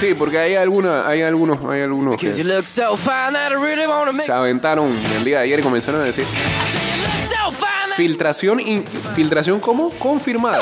Sí, 0.00 0.14
porque 0.14 0.38
hay 0.38 0.54
alguna, 0.54 1.08
hay 1.08 1.22
algunos, 1.22 1.64
hay 1.64 1.80
algunos 1.80 2.16
que 2.18 2.44
look 2.44 2.68
so 2.68 2.96
fine 2.96 3.32
that 3.32 3.52
I 3.52 3.54
really 3.54 3.86
wanna 3.86 4.12
make 4.12 4.26
se 4.26 4.32
aventaron 4.32 4.92
el 5.16 5.24
día 5.24 5.38
de 5.38 5.44
ayer 5.44 5.60
y 5.60 5.62
comenzaron 5.62 6.00
a 6.00 6.04
decir 6.04 6.24
I 6.24 7.28
so 7.28 7.50
fine 7.52 7.94
filtración 7.96 8.60
in- 8.60 8.84
filtración 9.14 9.60
como 9.60 9.90
confirmada. 9.90 10.60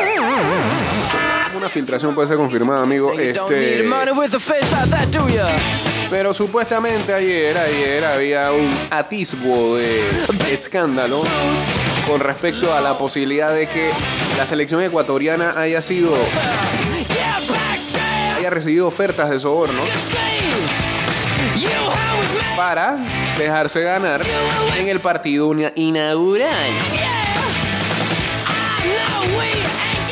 Una 1.56 1.68
filtración 1.68 2.14
puede 2.14 2.28
ser 2.28 2.36
confirmada, 2.36 2.82
amigo. 2.82 3.12
Este, 3.12 3.82
pero 6.12 6.34
supuestamente 6.34 7.14
ayer, 7.14 7.56
ayer 7.56 8.04
había 8.04 8.52
un 8.52 8.70
atisbo 8.90 9.76
de 9.76 10.02
escándalo 10.50 11.22
con 12.06 12.20
respecto 12.20 12.74
a 12.74 12.82
la 12.82 12.98
posibilidad 12.98 13.50
de 13.54 13.66
que 13.66 13.90
la 14.36 14.44
selección 14.46 14.82
ecuatoriana 14.82 15.54
haya 15.58 15.80
sido 15.80 16.14
haya 18.36 18.50
recibido 18.50 18.86
ofertas 18.88 19.30
de 19.30 19.40
soborno 19.40 19.80
para 22.56 22.98
dejarse 23.38 23.80
ganar 23.80 24.20
en 24.78 24.88
el 24.88 25.00
partido 25.00 25.50
ina- 25.54 25.72
inaugural. 25.76 26.70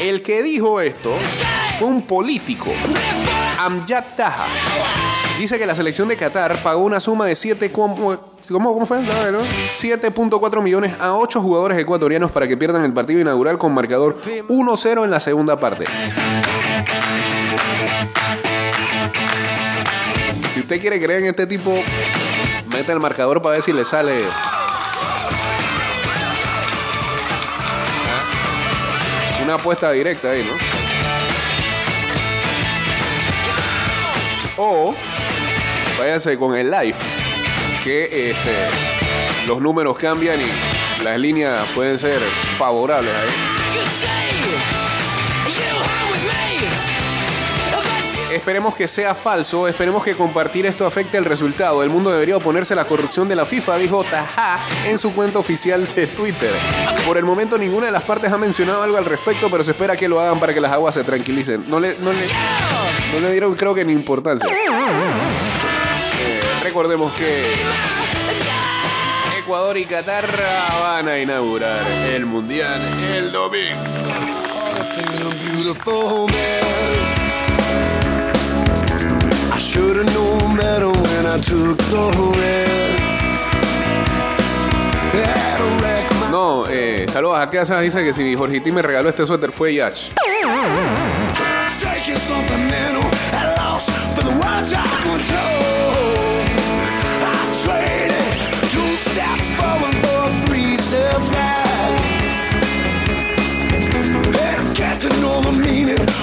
El 0.00 0.22
que 0.22 0.42
dijo 0.42 0.80
esto 0.80 1.12
fue 1.78 1.88
un 1.88 2.00
político, 2.06 2.72
Amjad 3.58 4.04
Taha. 4.16 4.46
Dice 5.40 5.58
que 5.58 5.64
la 5.66 5.74
selección 5.74 6.06
de 6.06 6.18
Qatar 6.18 6.62
pagó 6.62 6.82
una 6.84 7.00
suma 7.00 7.24
de 7.24 7.34
7 7.34 7.72
como- 7.72 8.28
¿Cómo, 8.46 8.74
cómo 8.74 8.84
fue? 8.84 8.98
¿no? 8.98 9.40
7.4 9.78 10.60
millones 10.60 10.92
a 11.00 11.14
8 11.14 11.40
jugadores 11.40 11.78
ecuatorianos 11.78 12.30
para 12.30 12.46
que 12.46 12.58
pierdan 12.58 12.84
el 12.84 12.92
partido 12.92 13.20
inaugural 13.20 13.56
con 13.56 13.72
marcador 13.72 14.18
1-0 14.50 15.02
en 15.04 15.10
la 15.10 15.18
segunda 15.18 15.58
parte. 15.58 15.86
Si 20.52 20.60
usted 20.60 20.78
quiere 20.78 21.00
creer 21.00 21.22
en 21.22 21.28
este 21.30 21.46
tipo, 21.46 21.72
mete 22.70 22.92
el 22.92 23.00
marcador 23.00 23.40
para 23.40 23.54
ver 23.54 23.62
si 23.62 23.72
le 23.72 23.86
sale. 23.86 24.24
Una 29.42 29.54
apuesta 29.54 29.90
directa 29.92 30.32
ahí, 30.32 30.44
¿no? 30.44 30.52
O 34.62 34.94
váyase 36.00 36.38
con 36.38 36.56
el 36.56 36.70
live, 36.70 36.94
que 37.84 38.30
este, 38.30 39.46
los 39.46 39.60
números 39.60 39.98
cambian 39.98 40.40
y 40.40 41.04
las 41.04 41.18
líneas 41.20 41.66
pueden 41.74 41.98
ser 41.98 42.18
favorables 42.56 43.12
ahí. 43.14 43.60
Esperemos 48.32 48.74
que 48.74 48.88
sea 48.88 49.14
falso, 49.14 49.68
esperemos 49.68 50.02
que 50.02 50.14
compartir 50.14 50.64
esto 50.64 50.86
afecte 50.86 51.18
el 51.18 51.26
resultado. 51.26 51.82
El 51.82 51.90
mundo 51.90 52.10
debería 52.10 52.36
oponerse 52.36 52.72
a 52.72 52.76
la 52.76 52.86
corrupción 52.86 53.28
de 53.28 53.36
la 53.36 53.44
FIFA, 53.44 53.76
dijo 53.76 54.02
Taha 54.04 54.58
en 54.86 54.96
su 54.98 55.12
cuenta 55.12 55.38
oficial 55.38 55.86
de 55.94 56.06
Twitter. 56.06 56.52
Por 57.06 57.18
el 57.18 57.24
momento 57.24 57.58
ninguna 57.58 57.86
de 57.86 57.92
las 57.92 58.04
partes 58.04 58.32
ha 58.32 58.38
mencionado 58.38 58.82
algo 58.82 58.96
al 58.96 59.04
respecto, 59.04 59.50
pero 59.50 59.64
se 59.64 59.72
espera 59.72 59.96
que 59.96 60.08
lo 60.08 60.20
hagan 60.20 60.40
para 60.40 60.54
que 60.54 60.60
las 60.60 60.72
aguas 60.72 60.94
se 60.94 61.04
tranquilicen. 61.04 61.64
No 61.68 61.78
le, 61.78 61.98
no 61.98 62.12
le, 62.12 62.26
no 63.12 63.20
le 63.20 63.32
dieron 63.32 63.54
creo 63.56 63.74
que 63.74 63.84
ni 63.84 63.92
importancia. 63.92 64.48
Recordemos 66.70 67.12
que 67.14 67.46
Ecuador 69.40 69.76
y 69.76 69.84
Qatar 69.86 70.24
van 70.80 71.08
a 71.08 71.18
inaugurar 71.18 71.84
el 72.14 72.26
Mundial 72.26 72.80
el 73.16 73.32
domingo. 73.32 73.74
known 80.14 80.56
better 80.56 80.90
when 80.90 81.26
I 81.26 81.40
took 81.40 81.76
the 81.76 82.10
No, 86.30 86.68
eh, 86.68 87.06
saludos 87.12 87.40
a 87.40 87.50
casa. 87.50 87.80
Dice 87.80 88.04
que 88.04 88.12
si 88.12 88.36
Jorgiti 88.36 88.70
me 88.70 88.80
regaló 88.80 89.08
este 89.08 89.26
suéter 89.26 89.50
fue 89.50 89.74
Yash. 89.74 90.10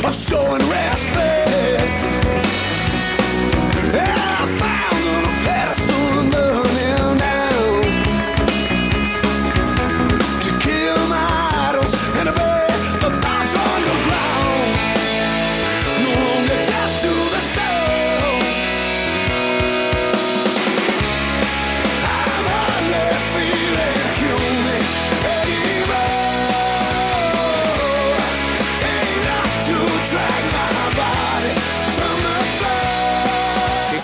I'm 0.03 0.13
showing 0.13 0.69
rest. 0.69 1.16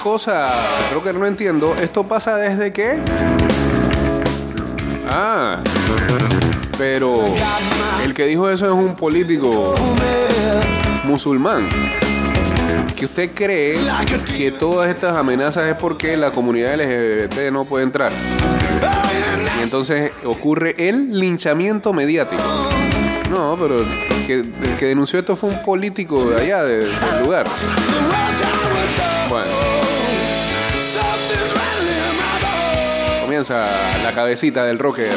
Cosa? 0.04 0.52
Creo 0.90 1.02
que 1.02 1.14
no 1.14 1.26
entiendo. 1.26 1.74
¿Esto 1.82 2.06
pasa 2.06 2.36
desde 2.36 2.74
qué? 2.74 3.00
Ah. 5.10 5.60
Pero 6.78 7.24
el 8.04 8.14
que 8.14 8.26
dijo 8.26 8.50
eso 8.50 8.66
es 8.66 8.72
un 8.74 8.96
político 8.98 9.74
musulmán. 11.06 11.70
Que 12.98 13.06
usted 13.06 13.32
cree 13.34 13.80
que 14.36 14.52
todas 14.52 14.90
estas 14.90 15.16
amenazas 15.16 15.68
es 15.70 15.76
porque 15.78 16.18
la 16.18 16.32
comunidad 16.32 16.76
LGBT 16.76 17.52
no 17.52 17.64
puede 17.64 17.86
entrar. 17.86 18.12
Y 19.60 19.64
entonces 19.64 20.12
ocurre 20.26 20.76
el 20.78 21.18
linchamiento 21.18 21.94
mediático. 21.94 22.42
No, 23.30 23.56
pero 23.60 23.80
el 23.80 24.26
que, 24.28 24.40
el 24.40 24.76
que 24.78 24.86
denunció 24.88 25.20
esto 25.20 25.36
fue 25.38 25.50
un 25.52 25.64
político 25.64 26.26
de 26.30 26.42
allá, 26.42 26.64
de- 26.64 26.80
del 26.86 27.24
lugar. 27.24 27.46
Bueno. 29.30 29.63
Comienza 33.34 33.66
la 34.04 34.14
cabecita 34.14 34.64
del 34.64 34.78
rocker. 34.78 35.12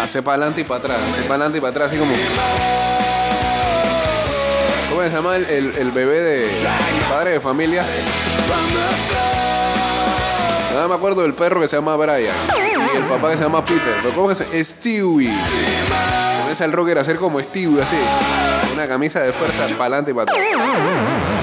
Hace 0.00 0.22
para 0.22 0.36
adelante 0.36 0.62
y 0.62 0.64
para 0.64 0.78
atrás, 0.78 0.98
hace 1.12 1.22
para 1.24 1.34
adelante 1.34 1.58
y 1.58 1.60
para 1.60 1.70
atrás, 1.70 1.88
así 1.88 1.98
como. 1.98 2.12
¿Cómo 4.88 5.02
se 5.02 5.10
llama 5.10 5.36
el, 5.36 5.90
bebé 5.90 6.20
de 6.20 6.48
padre 7.10 7.32
de 7.32 7.40
familia? 7.40 7.84
Nada 10.72 10.88
me 10.88 10.94
acuerdo 10.94 11.20
del 11.20 11.34
perro 11.34 11.60
que 11.60 11.68
se 11.68 11.76
llama 11.76 11.94
Brian 11.96 12.34
y 12.94 12.96
el 12.96 13.04
papá 13.04 13.32
que 13.32 13.36
se 13.36 13.42
llama 13.42 13.62
Peter. 13.62 13.96
Pero 14.02 14.14
¿cómo 14.14 14.34
Stewie. 14.34 15.30
Comienza 16.38 16.64
el 16.64 16.72
rocker 16.72 16.96
a 16.96 17.02
hacer 17.02 17.16
como 17.16 17.38
Stewie, 17.38 17.82
así. 17.82 17.98
Una 18.72 18.88
camisa 18.88 19.20
de 19.20 19.34
fuerza 19.34 19.66
para 19.76 19.98
adelante 19.98 20.12
y 20.12 20.14
para 20.14 20.32
atrás. 20.32 21.35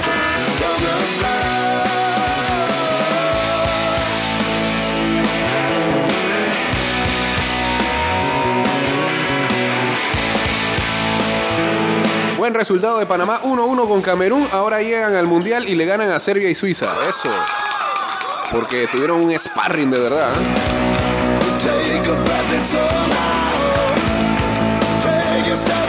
Buen 12.44 12.56
resultado 12.56 13.00
de 13.00 13.06
Panamá 13.06 13.40
1-1 13.42 13.88
con 13.88 14.02
Camerún. 14.02 14.46
Ahora 14.52 14.82
llegan 14.82 15.16
al 15.16 15.28
Mundial 15.28 15.66
y 15.66 15.76
le 15.76 15.86
ganan 15.86 16.12
a 16.12 16.20
Serbia 16.20 16.50
y 16.50 16.56
Suiza. 16.56 16.92
Eso. 17.08 17.30
Porque 18.52 18.86
tuvieron 18.92 19.22
un 19.22 19.40
sparring 19.40 19.90
de 19.90 19.98
verdad. 19.98 20.34
¿eh? 20.34 20.44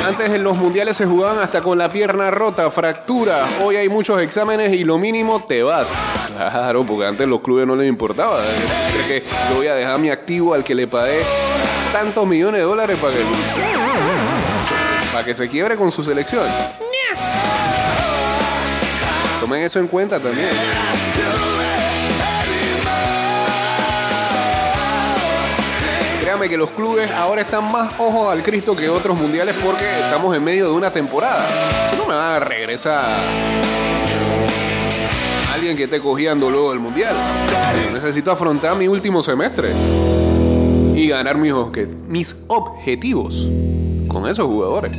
Antes 0.07 0.31
en 0.31 0.45
los 0.45 0.57
mundiales 0.57 0.97
se 0.97 1.07
jugaban 1.07 1.41
hasta 1.41 1.61
con 1.61 1.77
la 1.77 1.89
pierna 1.89 2.31
rota, 2.31 2.71
fractura. 2.71 3.49
Hoy 3.65 3.75
hay 3.75 3.89
muchos 3.89 4.23
exámenes 4.23 4.73
y 4.75 4.85
lo 4.85 4.97
mínimo 4.97 5.45
te 5.45 5.65
vas. 5.65 5.89
Claro, 6.37 6.87
porque 6.87 7.07
antes 7.07 7.27
los 7.27 7.41
clubes 7.41 7.67
no 7.67 7.75
les 7.75 7.89
importaba. 7.89 8.39
¿Crees 8.93 9.23
que 9.25 9.29
yo 9.51 9.57
voy 9.57 9.67
a 9.67 9.75
dejar 9.75 9.99
mi 9.99 10.09
activo 10.09 10.55
al 10.55 10.63
que 10.63 10.77
le 10.77 10.87
pagué 10.87 11.21
tantos 11.93 12.25
millones 12.29 12.61
de 12.61 12.65
dólares 12.65 12.97
para 13.01 13.13
que, 13.13 13.25
para 15.15 15.25
que 15.25 15.33
se 15.33 15.49
quiebre 15.49 15.77
con 15.77 15.93
su 15.93 16.03
selección? 16.03 16.45
Tomen 19.41 19.63
eso 19.63 19.79
en 19.79 19.87
cuenta 19.87 20.19
también. 20.19 20.49
Créame 26.21 26.49
que 26.49 26.57
los 26.57 26.69
clubes 26.71 27.13
ahora 27.13 27.43
están 27.43 27.71
más 27.71 27.93
ojos 27.97 28.33
al 28.33 28.43
Cristo 28.43 28.75
que 28.75 28.89
otros 28.89 29.17
mundiales 29.17 29.55
porque 29.65 29.85
estamos 30.01 30.37
en 30.37 30.43
medio 30.43 30.67
de 30.67 30.73
una 30.73 30.91
temporada. 30.91 31.47
No 31.97 32.07
me 32.07 32.15
van 32.15 32.33
a 32.33 32.41
regresar 32.41 33.21
alguien 35.55 35.77
que 35.77 35.85
esté 35.85 36.01
cogiendo 36.01 36.51
luego 36.51 36.71
del 36.71 36.81
mundial. 36.81 37.15
Necesito 37.93 38.33
afrontar 38.33 38.75
mi 38.75 38.89
último 38.89 39.23
semestre 39.23 39.71
y 40.97 41.07
ganar 41.07 41.37
mis, 41.37 41.55
mis 42.09 42.35
objetivos 42.49 43.49
con 44.09 44.29
esos 44.29 44.47
jugadores. 44.47 44.97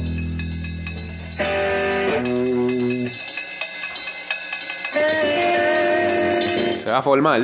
Se 6.83 6.91
va 6.91 6.97
a 6.97 7.01
formar 7.01 7.41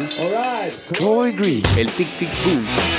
Troy 0.93 1.31
Green. 1.33 1.63
el 1.77 1.89
tic 1.91 2.07
tic 2.17 2.29
boom. 2.43 2.90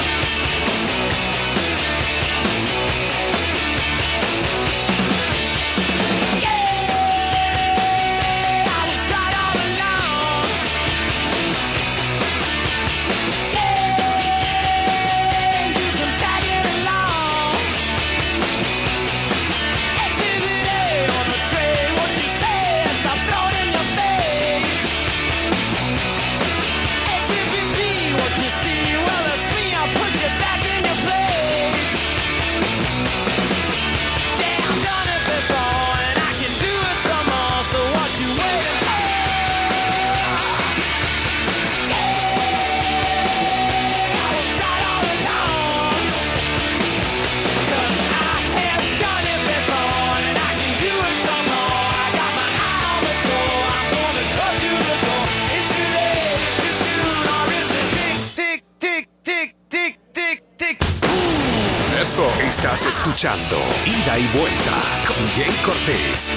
Y 64.15 64.27
Vuelta 64.37 64.83
con 65.07 65.27
Jay 65.35 65.51
Cortés. 65.65 66.35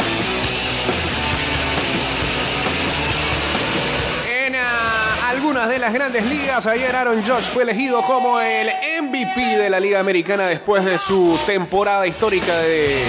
En 4.30 4.56
ah, 4.56 5.30
algunas 5.30 5.68
de 5.68 5.80
las 5.80 5.94
grandes 5.94 6.26
ligas, 6.26 6.66
ayer 6.68 6.96
Aaron 6.96 7.22
Judge 7.22 7.44
fue 7.54 7.64
elegido 7.64 8.02
como 8.04 8.40
el 8.40 8.70
MVP 9.04 9.58
de 9.58 9.70
la 9.70 9.82
Liga 9.82 10.00
Americana 10.00 10.48
después 10.48 10.86
de 10.86 10.98
su 10.98 11.38
temporada 11.46 12.08
histórica 12.08 12.60
de 12.60 13.04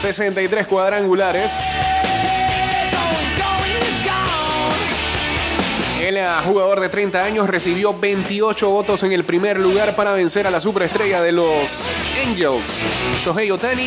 63 0.00 0.68
cuadrangulares. 0.68 1.50
El 6.02 6.18
jugador 6.44 6.80
de 6.80 6.88
30 6.88 7.24
años 7.24 7.48
recibió 7.48 7.96
28 7.96 8.68
votos 8.68 9.04
en 9.04 9.12
el 9.12 9.22
primer 9.22 9.60
lugar 9.60 9.94
para 9.94 10.12
vencer 10.14 10.48
a 10.48 10.50
la 10.50 10.60
superestrella 10.60 11.22
de 11.22 11.30
los 11.30 11.46
Angels, 12.26 12.64
Shohei 13.24 13.52
Otani, 13.52 13.84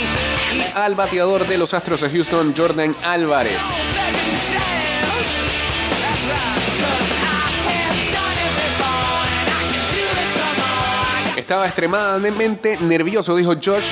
y 0.54 0.64
al 0.76 0.96
bateador 0.96 1.46
de 1.46 1.58
los 1.58 1.74
Astros 1.74 2.00
de 2.00 2.10
Houston, 2.10 2.54
Jordan 2.56 2.96
Álvarez. 3.04 3.60
Estaba 11.36 11.66
extremadamente 11.66 12.78
nervioso, 12.78 13.36
dijo 13.36 13.56
Josh. 13.56 13.92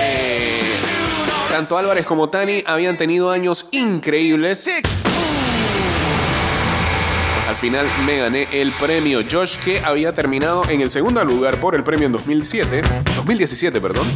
Eh, 0.00 0.74
tanto 1.52 1.78
Álvarez 1.78 2.04
como 2.04 2.28
Tani 2.30 2.64
habían 2.66 2.96
tenido 2.96 3.30
años 3.30 3.66
increíbles. 3.70 4.68
Al 7.56 7.62
final 7.62 7.86
me 8.04 8.18
gané 8.18 8.48
el 8.52 8.70
premio. 8.72 9.20
Josh, 9.28 9.56
que 9.56 9.80
había 9.80 10.12
terminado 10.12 10.68
en 10.68 10.82
el 10.82 10.90
segundo 10.90 11.24
lugar 11.24 11.56
por 11.56 11.74
el 11.74 11.82
premio 11.82 12.04
en 12.04 12.12
2007, 12.12 12.82
2017, 13.16 13.80
perdón. 13.80 14.06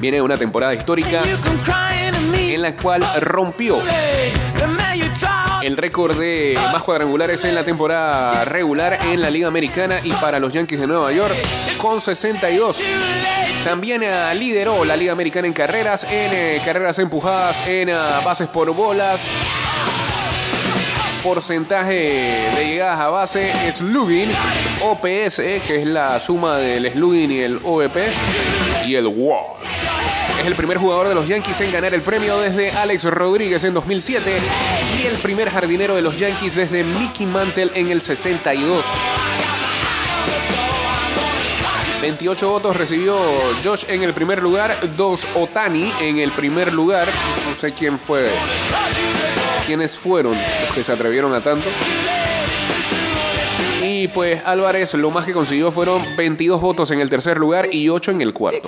Viene 0.00 0.20
una 0.20 0.36
temporada 0.36 0.74
histórica 0.74 1.22
en 2.32 2.60
la 2.60 2.74
cual 2.74 3.06
rompió 3.20 3.78
el 5.62 5.76
récord 5.76 6.18
de 6.18 6.58
más 6.72 6.82
cuadrangulares 6.82 7.44
en 7.44 7.54
la 7.54 7.62
temporada 7.62 8.44
regular 8.44 8.98
en 9.12 9.20
la 9.20 9.30
Liga 9.30 9.46
Americana 9.46 10.00
y 10.02 10.10
para 10.10 10.40
los 10.40 10.52
Yankees 10.52 10.80
de 10.80 10.88
Nueva 10.88 11.12
York 11.12 11.36
con 11.76 12.00
62. 12.00 12.80
También 13.62 14.02
eh, 14.02 14.34
lideró 14.34 14.84
la 14.84 14.96
Liga 14.96 15.12
Americana 15.12 15.46
en 15.46 15.52
carreras, 15.52 16.02
en 16.02 16.32
eh, 16.32 16.60
carreras 16.64 16.98
empujadas, 16.98 17.64
en 17.68 17.90
eh, 17.90 17.94
bases 18.24 18.48
por 18.48 18.72
bolas, 18.74 19.20
porcentaje 21.22 22.50
de 22.56 22.66
llegadas 22.66 23.00
a 23.00 23.08
base, 23.08 23.72
slugging, 23.72 24.30
OPS, 24.82 25.36
que 25.66 25.82
es 25.82 25.86
la 25.86 26.20
suma 26.20 26.56
del 26.56 26.90
slugging 26.92 27.30
y 27.30 27.38
el 27.38 27.60
OVP, 27.62 28.08
y 28.86 28.94
el 28.94 29.06
WAR. 29.06 29.56
Es 30.40 30.46
el 30.46 30.54
primer 30.54 30.78
jugador 30.78 31.08
de 31.08 31.14
los 31.14 31.26
Yankees 31.26 31.60
en 31.60 31.72
ganar 31.72 31.94
el 31.94 32.02
premio 32.02 32.38
desde 32.38 32.70
Alex 32.70 33.04
Rodríguez 33.04 33.64
en 33.64 33.74
2007 33.74 34.38
y 35.00 35.06
el 35.06 35.16
primer 35.18 35.50
jardinero 35.50 35.94
de 35.94 36.02
los 36.02 36.16
Yankees 36.16 36.54
desde 36.54 36.84
Mickey 36.84 37.26
Mantle 37.26 37.70
en 37.74 37.90
el 37.90 38.00
62. 38.00 38.84
28 42.00 42.48
votos 42.48 42.76
recibió 42.76 43.18
Josh 43.64 43.84
en 43.88 44.04
el 44.04 44.14
primer 44.14 44.40
lugar, 44.40 44.76
dos 44.96 45.26
Otani 45.34 45.92
en 46.00 46.18
el 46.18 46.30
primer 46.30 46.72
lugar. 46.72 47.08
No 47.48 47.60
sé 47.60 47.72
quién 47.72 47.98
fue, 47.98 48.30
quiénes 49.68 49.98
fueron 49.98 50.32
los 50.32 50.74
que 50.74 50.82
se 50.82 50.90
atrevieron 50.90 51.34
a 51.34 51.42
tanto. 51.42 51.68
Y 53.82 54.08
pues 54.08 54.40
Álvarez 54.46 54.94
lo 54.94 55.10
más 55.10 55.26
que 55.26 55.34
consiguió 55.34 55.70
fueron 55.70 56.02
22 56.16 56.58
votos 56.58 56.90
en 56.90 57.00
el 57.00 57.10
tercer 57.10 57.36
lugar 57.36 57.68
y 57.70 57.90
8 57.90 58.12
en 58.12 58.22
el 58.22 58.32
cuarto. 58.32 58.66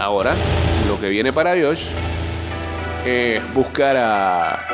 Ahora, 0.00 0.34
lo 0.88 0.98
que 1.00 1.10
viene 1.10 1.32
para 1.32 1.52
Josh 1.52 1.84
es 3.04 3.40
buscar 3.54 3.96
a 3.96 4.66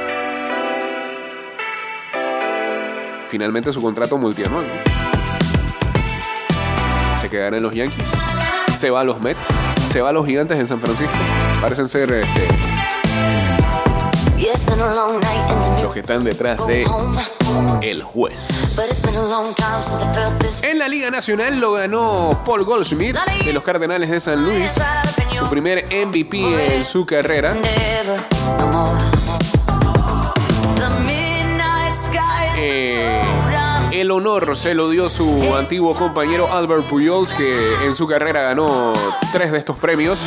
finalmente 3.28 3.74
su 3.74 3.82
contrato 3.82 4.16
multianual. 4.16 4.64
Se 7.20 7.28
quedará 7.28 7.58
en 7.58 7.62
los 7.62 7.74
Yankees. 7.74 8.06
Se 8.78 8.88
va 8.88 9.02
a 9.02 9.04
los 9.04 9.20
Mets. 9.20 9.81
Se 9.92 10.00
va 10.00 10.08
a 10.08 10.12
los 10.12 10.24
Gigantes 10.24 10.58
en 10.58 10.66
San 10.66 10.80
Francisco. 10.80 11.12
Parecen 11.60 11.86
ser 11.86 12.10
este, 12.14 12.48
los 15.82 15.92
que 15.92 16.00
están 16.00 16.24
detrás 16.24 16.66
de 16.66 16.86
el 17.82 18.02
juez. 18.02 18.48
En 20.62 20.78
la 20.78 20.88
Liga 20.88 21.10
Nacional 21.10 21.60
lo 21.60 21.72
ganó 21.72 22.42
Paul 22.42 22.64
Goldschmidt 22.64 23.18
de 23.44 23.52
los 23.52 23.62
Cardenales 23.62 24.08
de 24.08 24.20
San 24.20 24.42
Luis. 24.42 24.72
Su 25.36 25.50
primer 25.50 25.84
MVP 25.84 26.76
en 26.76 26.86
su 26.86 27.04
carrera. 27.04 27.54
Honor 34.12 34.56
se 34.56 34.74
lo 34.74 34.90
dio 34.90 35.08
su 35.08 35.54
antiguo 35.56 35.94
compañero 35.94 36.52
Albert 36.52 36.88
Pujols, 36.88 37.34
que 37.34 37.84
en 37.84 37.94
su 37.94 38.06
carrera 38.06 38.42
ganó 38.42 38.92
tres 39.32 39.50
de 39.50 39.58
estos 39.58 39.76
premios. 39.78 40.18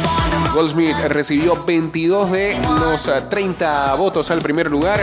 Goldsmith 0.54 0.98
recibió 1.08 1.64
22 1.64 2.32
de 2.32 2.58
los 2.80 3.08
eh, 3.08 3.24
30 3.30 3.96
votos 3.96 4.32
al 4.32 4.42
primer 4.42 4.70
lugar 4.70 5.02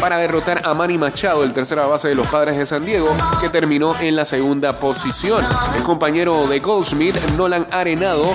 para 0.00 0.18
derrotar 0.18 0.60
a 0.64 0.74
Manny 0.74 0.98
Machado, 0.98 1.44
el 1.44 1.52
tercera 1.52 1.86
base 1.86 2.08
de 2.08 2.14
los 2.14 2.26
Padres 2.26 2.58
de 2.58 2.66
San 2.66 2.84
Diego, 2.84 3.08
que 3.40 3.48
terminó 3.48 3.94
en 4.00 4.16
la 4.16 4.24
segunda 4.24 4.74
posición. 4.74 5.44
El 5.74 5.82
compañero 5.82 6.46
de 6.46 6.60
Goldsmith, 6.60 7.16
Nolan 7.36 7.66
Arenado, 7.70 8.34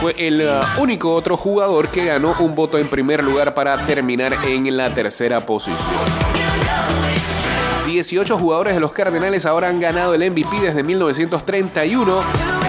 fue 0.00 0.14
el 0.18 0.42
uh, 0.42 0.80
único 0.80 1.14
otro 1.14 1.36
jugador 1.36 1.88
que 1.88 2.04
ganó 2.04 2.34
un 2.38 2.54
voto 2.54 2.78
en 2.78 2.88
primer 2.88 3.22
lugar 3.24 3.54
para 3.54 3.76
terminar 3.86 4.34
en 4.44 4.76
la 4.76 4.92
tercera 4.94 5.44
posición. 5.44 6.35
18 7.96 8.36
jugadores 8.36 8.74
de 8.74 8.80
los 8.80 8.92
Cardenales 8.92 9.46
ahora 9.46 9.68
han 9.68 9.80
ganado 9.80 10.12
el 10.12 10.30
MVP 10.30 10.60
desde 10.60 10.82
1931. 10.82 12.20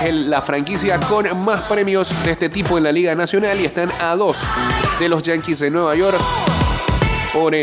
Es 0.06 0.14
la 0.14 0.42
franquicia 0.42 0.98
con 1.02 1.26
más 1.44 1.64
premios 1.64 2.14
de 2.24 2.32
este 2.32 2.48
tipo 2.48 2.78
en 2.78 2.86
la 2.86 2.94
Liga 2.94 3.14
Nacional 3.14 3.60
y 3.60 3.66
están 3.66 3.92
a 4.00 4.16
dos 4.16 4.40
de 5.02 5.10
los 5.10 5.22
Yankees 5.24 5.60
de 5.60 5.70
Nueva 5.70 5.96
York 5.96 6.18
por 7.34 7.54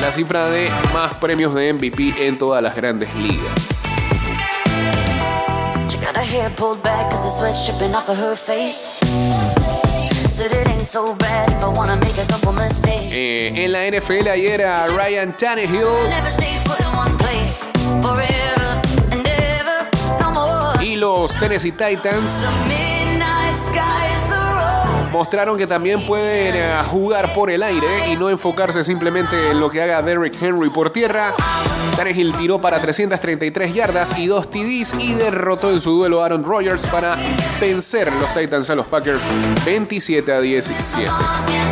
la 0.00 0.12
cifra 0.12 0.46
de 0.50 0.70
más 0.94 1.14
premios 1.14 1.52
de 1.52 1.72
MVP 1.72 2.28
en 2.28 2.38
todas 2.38 2.62
las 2.62 2.76
grandes 2.76 3.12
ligas. 3.18 3.82
Eh, 13.12 13.52
en 13.54 13.72
la 13.72 13.86
NFL 13.88 14.28
ayer 14.28 14.64
a 14.64 14.86
Ryan 14.86 15.36
Tannehill. 15.36 15.86
Y 20.80 20.96
los 20.96 21.38
Tennessee 21.38 21.72
Titans 21.72 22.46
mostraron 25.12 25.58
que 25.58 25.66
también 25.66 26.06
pueden 26.06 26.56
eh, 26.56 26.82
jugar 26.90 27.34
por 27.34 27.50
el 27.50 27.62
aire 27.62 28.10
y 28.10 28.16
no 28.16 28.30
enfocarse 28.30 28.82
simplemente 28.82 29.50
en 29.50 29.60
lo 29.60 29.70
que 29.70 29.82
haga 29.82 30.02
Derrick 30.02 30.34
Henry 30.42 30.70
por 30.70 30.90
tierra. 30.90 31.32
Tannehill 31.96 32.32
tiró 32.32 32.60
para 32.60 32.80
333 32.80 33.74
yardas 33.74 34.18
y 34.18 34.26
dos 34.26 34.50
TDs 34.50 34.94
y 34.98 35.14
derrotó 35.14 35.70
en 35.70 35.80
su 35.80 35.92
duelo 35.92 36.22
a 36.22 36.26
Aaron 36.26 36.42
Rodgers 36.42 36.86
para 36.86 37.18
vencer 37.60 38.10
los 38.14 38.32
Titans 38.34 38.70
a 38.70 38.74
los 38.74 38.86
Packers 38.86 39.22
27 39.66 40.32
a 40.32 40.40
17. 40.40 41.10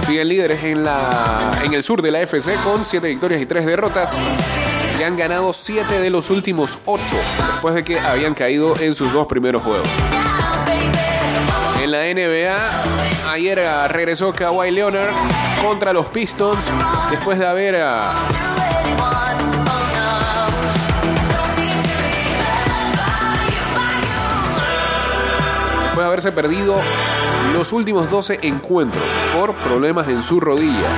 Siguen 0.06 0.28
líderes 0.28 0.62
en, 0.62 0.84
la, 0.84 1.50
en 1.64 1.72
el 1.72 1.82
sur 1.82 2.02
de 2.02 2.10
la 2.10 2.20
FC 2.20 2.54
con 2.62 2.84
7 2.84 3.08
victorias 3.08 3.40
y 3.40 3.46
3 3.46 3.64
derrotas. 3.64 4.12
Y 4.98 5.02
han 5.02 5.16
ganado 5.16 5.54
7 5.54 5.98
de 5.98 6.10
los 6.10 6.28
últimos 6.28 6.78
8 6.84 7.02
después 7.52 7.74
de 7.74 7.84
que 7.84 7.98
habían 7.98 8.34
caído 8.34 8.74
en 8.78 8.94
sus 8.94 9.10
dos 9.14 9.26
primeros 9.26 9.62
juegos. 9.62 9.88
En 11.82 11.90
la 11.90 12.02
NBA, 12.02 13.09
ayer 13.40 13.60
ah, 13.60 13.88
regresó 13.88 14.34
Kawhi 14.34 14.70
Leonard 14.70 15.08
contra 15.62 15.94
los 15.94 16.04
Pistons 16.06 16.58
después 17.10 17.38
de 17.38 17.46
haber 17.46 17.76
ah, 17.76 18.12
después 25.84 25.96
de 25.96 26.04
haberse 26.04 26.32
perdido 26.32 26.76
los 27.54 27.72
últimos 27.72 28.10
12 28.10 28.40
encuentros 28.42 29.04
por 29.34 29.54
problemas 29.54 30.06
en 30.08 30.22
su 30.22 30.38
rodilla. 30.38 30.90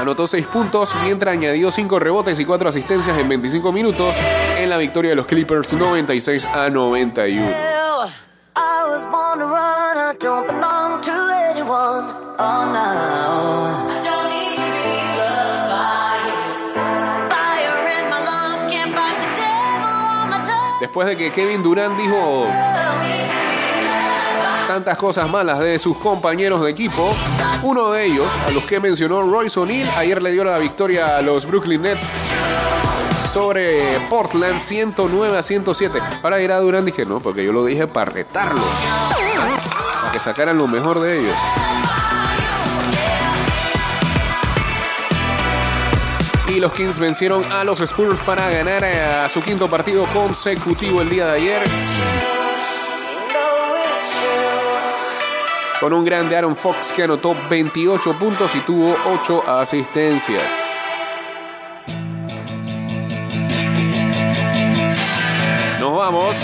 Anotó 0.00 0.26
6 0.26 0.44
puntos 0.48 0.92
mientras 1.04 1.34
añadió 1.34 1.70
5 1.70 2.00
rebotes 2.00 2.40
y 2.40 2.44
4 2.44 2.68
asistencias 2.68 3.16
en 3.16 3.28
25 3.28 3.70
minutos 3.70 4.16
en 4.58 4.68
la 4.68 4.76
victoria 4.76 5.10
de 5.10 5.16
los 5.16 5.26
Clippers 5.26 5.72
96 5.72 6.46
a 6.46 6.68
91. 6.68 7.84
I 8.56 8.86
was 8.88 9.04
born 9.06 9.40
to 9.40 9.46
I 9.46 10.14
don't 10.20 10.46
belong 10.46 11.00
to 11.02 11.10
anyone. 11.50 12.06
Oh 12.38 12.70
no. 12.72 14.04
Después 20.80 21.08
de 21.08 21.16
que 21.16 21.32
Kevin 21.32 21.62
Durant 21.62 21.96
dijo 21.96 22.46
tantas 24.68 24.96
cosas 24.98 25.28
malas 25.28 25.58
de 25.58 25.78
sus 25.78 25.96
compañeros 25.96 26.62
de 26.62 26.70
equipo, 26.70 27.12
uno 27.62 27.90
de 27.90 28.04
ellos, 28.04 28.28
a 28.46 28.50
los 28.50 28.64
que 28.64 28.78
mencionó 28.78 29.22
Royce 29.22 29.58
O'Neal, 29.58 29.88
ayer 29.96 30.22
le 30.22 30.30
dio 30.30 30.44
la 30.44 30.58
victoria 30.58 31.16
a 31.16 31.22
los 31.22 31.46
Brooklyn 31.46 31.82
Nets 31.82 32.06
sobre 33.34 33.98
Portland 34.08 34.60
109 34.60 35.36
a 35.36 35.42
107. 35.42 36.00
Para 36.22 36.40
ir 36.40 36.52
a 36.52 36.60
Durant 36.60 36.86
dije, 36.86 37.04
no, 37.04 37.18
porque 37.18 37.44
yo 37.44 37.52
lo 37.52 37.64
dije 37.64 37.88
para 37.88 38.12
retarlos, 38.12 38.64
para 40.00 40.12
que 40.12 40.20
sacaran 40.20 40.56
lo 40.56 40.68
mejor 40.68 41.00
de 41.00 41.18
ellos. 41.18 41.36
Y 46.46 46.60
los 46.60 46.72
Kings 46.74 47.00
vencieron 47.00 47.42
a 47.50 47.64
los 47.64 47.80
Spurs 47.80 48.20
para 48.20 48.48
ganar 48.50 48.84
a 48.84 49.28
su 49.28 49.42
quinto 49.42 49.68
partido 49.68 50.06
consecutivo 50.12 51.02
el 51.02 51.08
día 51.08 51.26
de 51.26 51.32
ayer. 51.32 51.62
Con 55.80 55.92
un 55.92 56.04
grande 56.04 56.36
Aaron 56.36 56.54
Fox 56.54 56.92
que 56.92 57.02
anotó 57.02 57.34
28 57.50 58.16
puntos 58.16 58.54
y 58.54 58.60
tuvo 58.60 58.96
8 59.22 59.42
asistencias. 59.48 60.93
Vamos. 66.04 66.36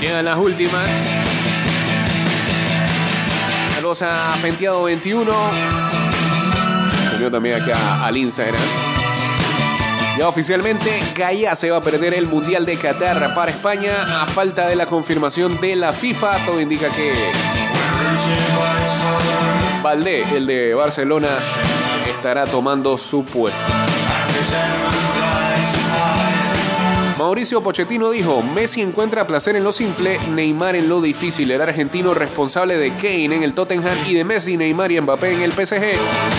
Llegan 0.00 0.24
las 0.24 0.38
últimas. 0.38 0.88
Saludos 3.74 4.02
a 4.02 4.36
Penteado 4.40 4.84
21. 4.84 5.32
Unió 7.16 7.30
también 7.30 7.60
acá 7.60 8.04
al 8.04 8.16
Instagram. 8.16 8.60
Ya 10.16 10.28
oficialmente, 10.28 11.02
Gaia 11.16 11.56
se 11.56 11.70
va 11.70 11.78
a 11.78 11.80
perder 11.80 12.14
el 12.14 12.26
Mundial 12.26 12.64
de 12.64 12.76
Qatar 12.76 13.34
para 13.34 13.50
España 13.50 14.22
a 14.22 14.26
falta 14.26 14.68
de 14.68 14.76
la 14.76 14.86
confirmación 14.86 15.60
de 15.60 15.74
la 15.74 15.92
FIFA. 15.92 16.44
Todo 16.46 16.60
indica 16.60 16.90
que 16.90 17.12
Valdé, 19.82 20.22
el 20.36 20.46
de 20.46 20.74
Barcelona, 20.74 21.38
estará 22.08 22.46
tomando 22.46 22.96
su 22.98 23.24
puesto. 23.24 23.58
Mauricio 27.18 27.60
Pochettino 27.64 28.10
dijo, 28.10 28.42
Messi 28.42 28.80
encuentra 28.80 29.26
placer 29.26 29.56
en 29.56 29.64
lo 29.64 29.72
simple, 29.72 30.20
Neymar 30.30 30.76
en 30.76 30.88
lo 30.88 31.00
difícil. 31.00 31.50
El 31.50 31.60
argentino 31.60 32.14
responsable 32.14 32.76
de 32.76 32.94
Kane 32.94 33.34
en 33.34 33.42
el 33.42 33.54
Tottenham 33.54 33.98
y 34.06 34.14
de 34.14 34.22
Messi, 34.22 34.56
Neymar 34.56 34.92
y 34.92 35.00
Mbappé 35.00 35.34
en 35.34 35.42
el 35.42 35.50
PSG 35.50 35.98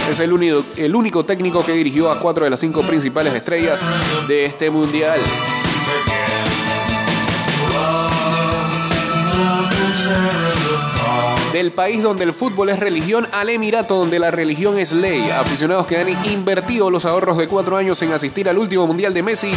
es 0.09 0.19
el 0.21 0.31
único, 0.31 0.63
el 0.77 0.95
único 0.95 1.25
técnico 1.25 1.65
que 1.65 1.73
dirigió 1.73 2.09
a 2.09 2.21
cuatro 2.21 2.45
de 2.45 2.49
las 2.49 2.61
cinco 2.61 2.81
principales 2.83 3.33
estrellas 3.33 3.81
de 4.29 4.45
este 4.45 4.69
mundial. 4.69 5.19
Del 11.53 11.71
país 11.71 12.03
donde 12.03 12.23
el 12.25 12.33
fútbol 12.33 12.69
es 12.69 12.79
religión 12.79 13.27
al 13.31 13.49
Emirato 13.49 13.95
donde 13.95 14.19
la 14.19 14.29
religión 14.29 14.77
es 14.77 14.91
ley. 14.91 15.29
Aficionados 15.31 15.87
que 15.87 15.97
han 15.97 16.09
invertido 16.25 16.91
los 16.91 17.05
ahorros 17.05 17.37
de 17.37 17.47
cuatro 17.47 17.75
años 17.75 17.99
en 18.03 18.13
asistir 18.13 18.47
al 18.47 18.57
último 18.59 18.85
mundial 18.85 19.13
de 19.13 19.23
Messi 19.23 19.51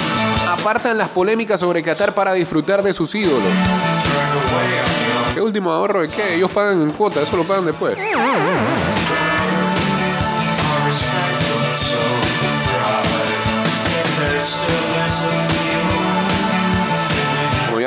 apartan 0.49 0.97
las 0.97 1.11
polémicas 1.11 1.61
sobre 1.61 1.82
Qatar 1.82 2.14
para 2.14 2.32
disfrutar 2.32 2.82
de 2.82 2.95
sus 2.95 3.14
ídolos. 3.14 3.43
¿Qué 5.34 5.40
último 5.40 5.70
ahorro 5.70 6.01
de 6.03 6.09
qué? 6.09 6.36
Ellos 6.36 6.51
pagan 6.51 6.80
en 6.80 6.90
cuota, 6.93 7.20
eso 7.20 7.36
lo 7.36 7.45
pagan 7.45 7.66
después. 7.66 7.99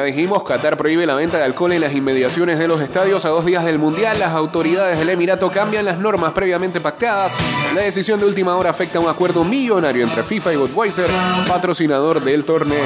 Dijimos, 0.06 0.44
Qatar 0.44 0.78
prohíbe 0.78 1.06
la 1.06 1.16
venta 1.16 1.38
de 1.38 1.44
alcohol 1.44 1.74
en 1.74 1.82
las 1.82 1.94
inmediaciones 1.94 2.58
de 2.58 2.68
los 2.68 2.82
estadios 2.82 3.26
a 3.26 3.30
dos 3.30 3.46
días 3.46 3.66
del 3.66 3.80
Mundial. 3.80 4.20
Las 4.20 4.34
autoridades 4.34 4.98
del 4.98 5.10
Emirato 5.10 5.52
cambian 5.52 5.86
las 5.86 5.98
normas 5.98 6.32
previamente 6.34 6.80
pactadas. 6.80 7.34
La 7.74 7.82
decisión 7.82 8.20
de 8.20 8.26
última 8.26 8.56
hora 8.56 8.70
afecta 8.70 9.00
un 9.00 9.10
acuerdo 9.10 9.44
millonario 9.44 10.04
entre 10.04 10.24
FIFA 10.24 10.54
y 10.54 10.56
Budweiser, 10.56 11.10
patrocinador 11.48 12.22
del 12.22 12.46
torneo. 12.46 12.80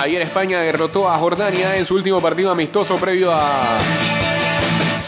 Ayer 0.00 0.22
España 0.22 0.60
derrotó 0.60 1.08
a 1.08 1.18
Jordania 1.18 1.76
en 1.76 1.86
su 1.86 1.94
último 1.94 2.20
partido 2.20 2.50
amistoso 2.50 2.96
previo 2.96 3.30
a 3.32 3.78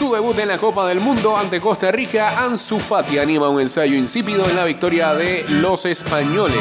su 0.03 0.11
debut 0.11 0.37
en 0.39 0.49
la 0.49 0.57
Copa 0.57 0.85
del 0.85 0.99
Mundo 0.99 1.37
ante 1.37 1.61
Costa 1.61 1.89
Rica. 1.89 2.37
Ansu 2.37 2.77
Fati 2.77 3.19
anima 3.19 3.47
un 3.47 3.61
ensayo 3.61 3.95
insípido 3.95 4.43
en 4.49 4.57
la 4.57 4.65
victoria 4.65 5.13
de 5.13 5.45
los 5.47 5.85
españoles. 5.85 6.59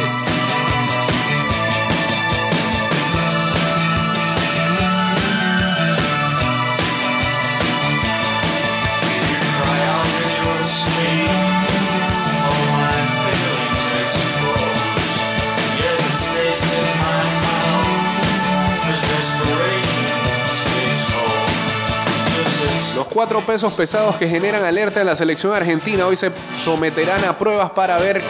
Cuatro 23.13 23.45
pesos 23.45 23.73
pesados 23.75 24.17
que 24.17 24.29
generan 24.29 24.65
alerta 24.65 25.01
en 25.01 25.07
la 25.07 25.17
selección 25.17 25.53
argentina. 25.55 26.07
Hoy 26.07 26.17
se 26.17 26.31
someterán 26.65 27.25
a 27.25 27.37
pruebas 27.37 27.71
para 27.71 27.99
ver 27.99 28.23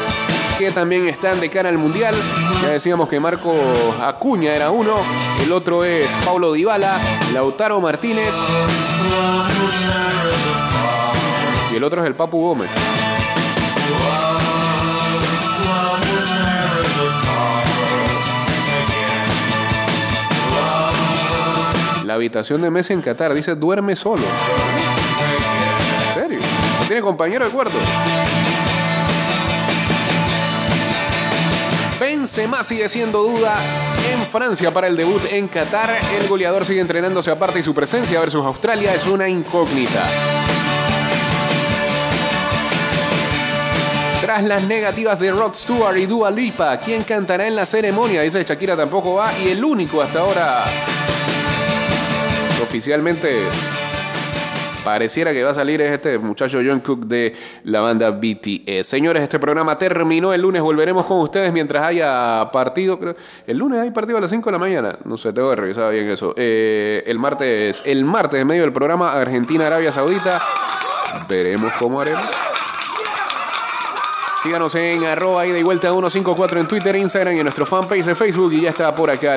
que 0.58 0.70
también 0.70 1.08
están 1.08 1.40
de 1.40 1.48
cara 1.48 1.68
al 1.68 1.78
Mundial. 1.78 2.14
Ya 2.62 2.68
decíamos 2.68 3.08
que 3.08 3.20
Marco 3.20 3.54
Acuña 4.00 4.54
era 4.54 4.70
uno, 4.70 4.96
el 5.42 5.52
otro 5.52 5.84
es 5.84 6.10
Paulo 6.24 6.52
Dybala, 6.52 6.98
Lautaro 7.32 7.80
Martínez 7.80 8.34
y 11.72 11.76
el 11.76 11.84
otro 11.84 12.02
es 12.02 12.06
el 12.06 12.14
Papu 12.14 12.40
Gómez. 12.40 12.70
La 22.12 22.16
habitación 22.16 22.60
de 22.60 22.68
Messi 22.68 22.92
en 22.92 23.00
Qatar 23.00 23.32
dice 23.32 23.54
duerme 23.54 23.96
solo. 23.96 24.22
¿En 26.08 26.14
serio? 26.14 26.40
¿No 26.78 26.86
tiene 26.86 27.00
compañero 27.00 27.46
de 27.46 27.50
cuarto? 27.50 27.78
Benzema 31.98 32.62
sigue 32.64 32.90
siendo 32.90 33.22
duda 33.22 33.58
en 34.12 34.26
Francia 34.26 34.70
para 34.74 34.88
el 34.88 34.96
debut 34.98 35.22
en 35.30 35.48
Qatar. 35.48 35.96
El 36.20 36.28
goleador 36.28 36.66
sigue 36.66 36.82
entrenándose 36.82 37.30
aparte 37.30 37.60
y 37.60 37.62
su 37.62 37.72
presencia 37.72 38.20
versus 38.20 38.44
Australia 38.44 38.94
es 38.94 39.06
una 39.06 39.26
incógnita. 39.26 40.06
Tras 44.20 44.44
las 44.44 44.62
negativas 44.64 45.18
de 45.18 45.30
Rod 45.30 45.54
Stewart 45.54 45.96
y 45.96 46.04
Dua 46.04 46.30
Lipa, 46.30 46.76
¿quién 46.76 47.04
cantará 47.04 47.48
en 47.48 47.56
la 47.56 47.64
ceremonia? 47.64 48.20
Dice 48.20 48.44
Shakira 48.44 48.76
tampoco 48.76 49.14
va 49.14 49.32
y 49.38 49.48
el 49.48 49.64
único 49.64 50.02
hasta 50.02 50.20
ahora 50.20 50.64
oficialmente 52.62 53.42
pareciera 54.84 55.32
que 55.32 55.42
va 55.42 55.50
a 55.50 55.54
salir 55.54 55.80
es 55.80 55.92
este 55.92 56.18
muchacho 56.18 56.58
John 56.64 56.80
Cook 56.80 57.06
de 57.06 57.34
la 57.64 57.80
banda 57.80 58.10
BTS. 58.10 58.86
Señores, 58.86 59.22
este 59.22 59.38
programa 59.38 59.78
terminó. 59.78 60.32
El 60.32 60.42
lunes 60.42 60.62
volveremos 60.62 61.06
con 61.06 61.18
ustedes 61.20 61.52
mientras 61.52 61.82
haya 61.84 62.50
partido. 62.52 62.98
El 63.46 63.58
lunes 63.58 63.80
hay 63.80 63.90
partido 63.90 64.18
a 64.18 64.20
las 64.20 64.30
5 64.30 64.44
de 64.48 64.52
la 64.52 64.58
mañana. 64.58 64.98
No 65.04 65.16
sé, 65.16 65.32
tengo 65.32 65.50
que 65.50 65.56
revisar 65.56 65.92
bien 65.92 66.08
eso. 66.08 66.34
Eh, 66.36 67.02
el 67.06 67.18
martes, 67.18 67.82
el 67.86 68.04
martes 68.04 68.40
en 68.40 68.46
medio 68.46 68.62
del 68.62 68.72
programa 68.72 69.12
Argentina-Arabia 69.12 69.92
Saudita. 69.92 70.40
Veremos 71.28 71.72
cómo 71.78 72.00
haremos. 72.00 72.24
Síganos 74.42 74.74
en 74.74 75.04
arroba 75.04 75.46
y 75.46 75.62
vuelta 75.62 75.88
154 75.88 76.60
en 76.60 76.66
Twitter, 76.66 76.96
Instagram 76.96 77.36
y 77.36 77.38
en 77.38 77.44
nuestro 77.44 77.64
fanpage 77.64 78.04
de 78.04 78.14
Facebook. 78.16 78.52
Y 78.52 78.62
ya 78.62 78.70
está 78.70 78.92
por 78.92 79.08
acá. 79.08 79.36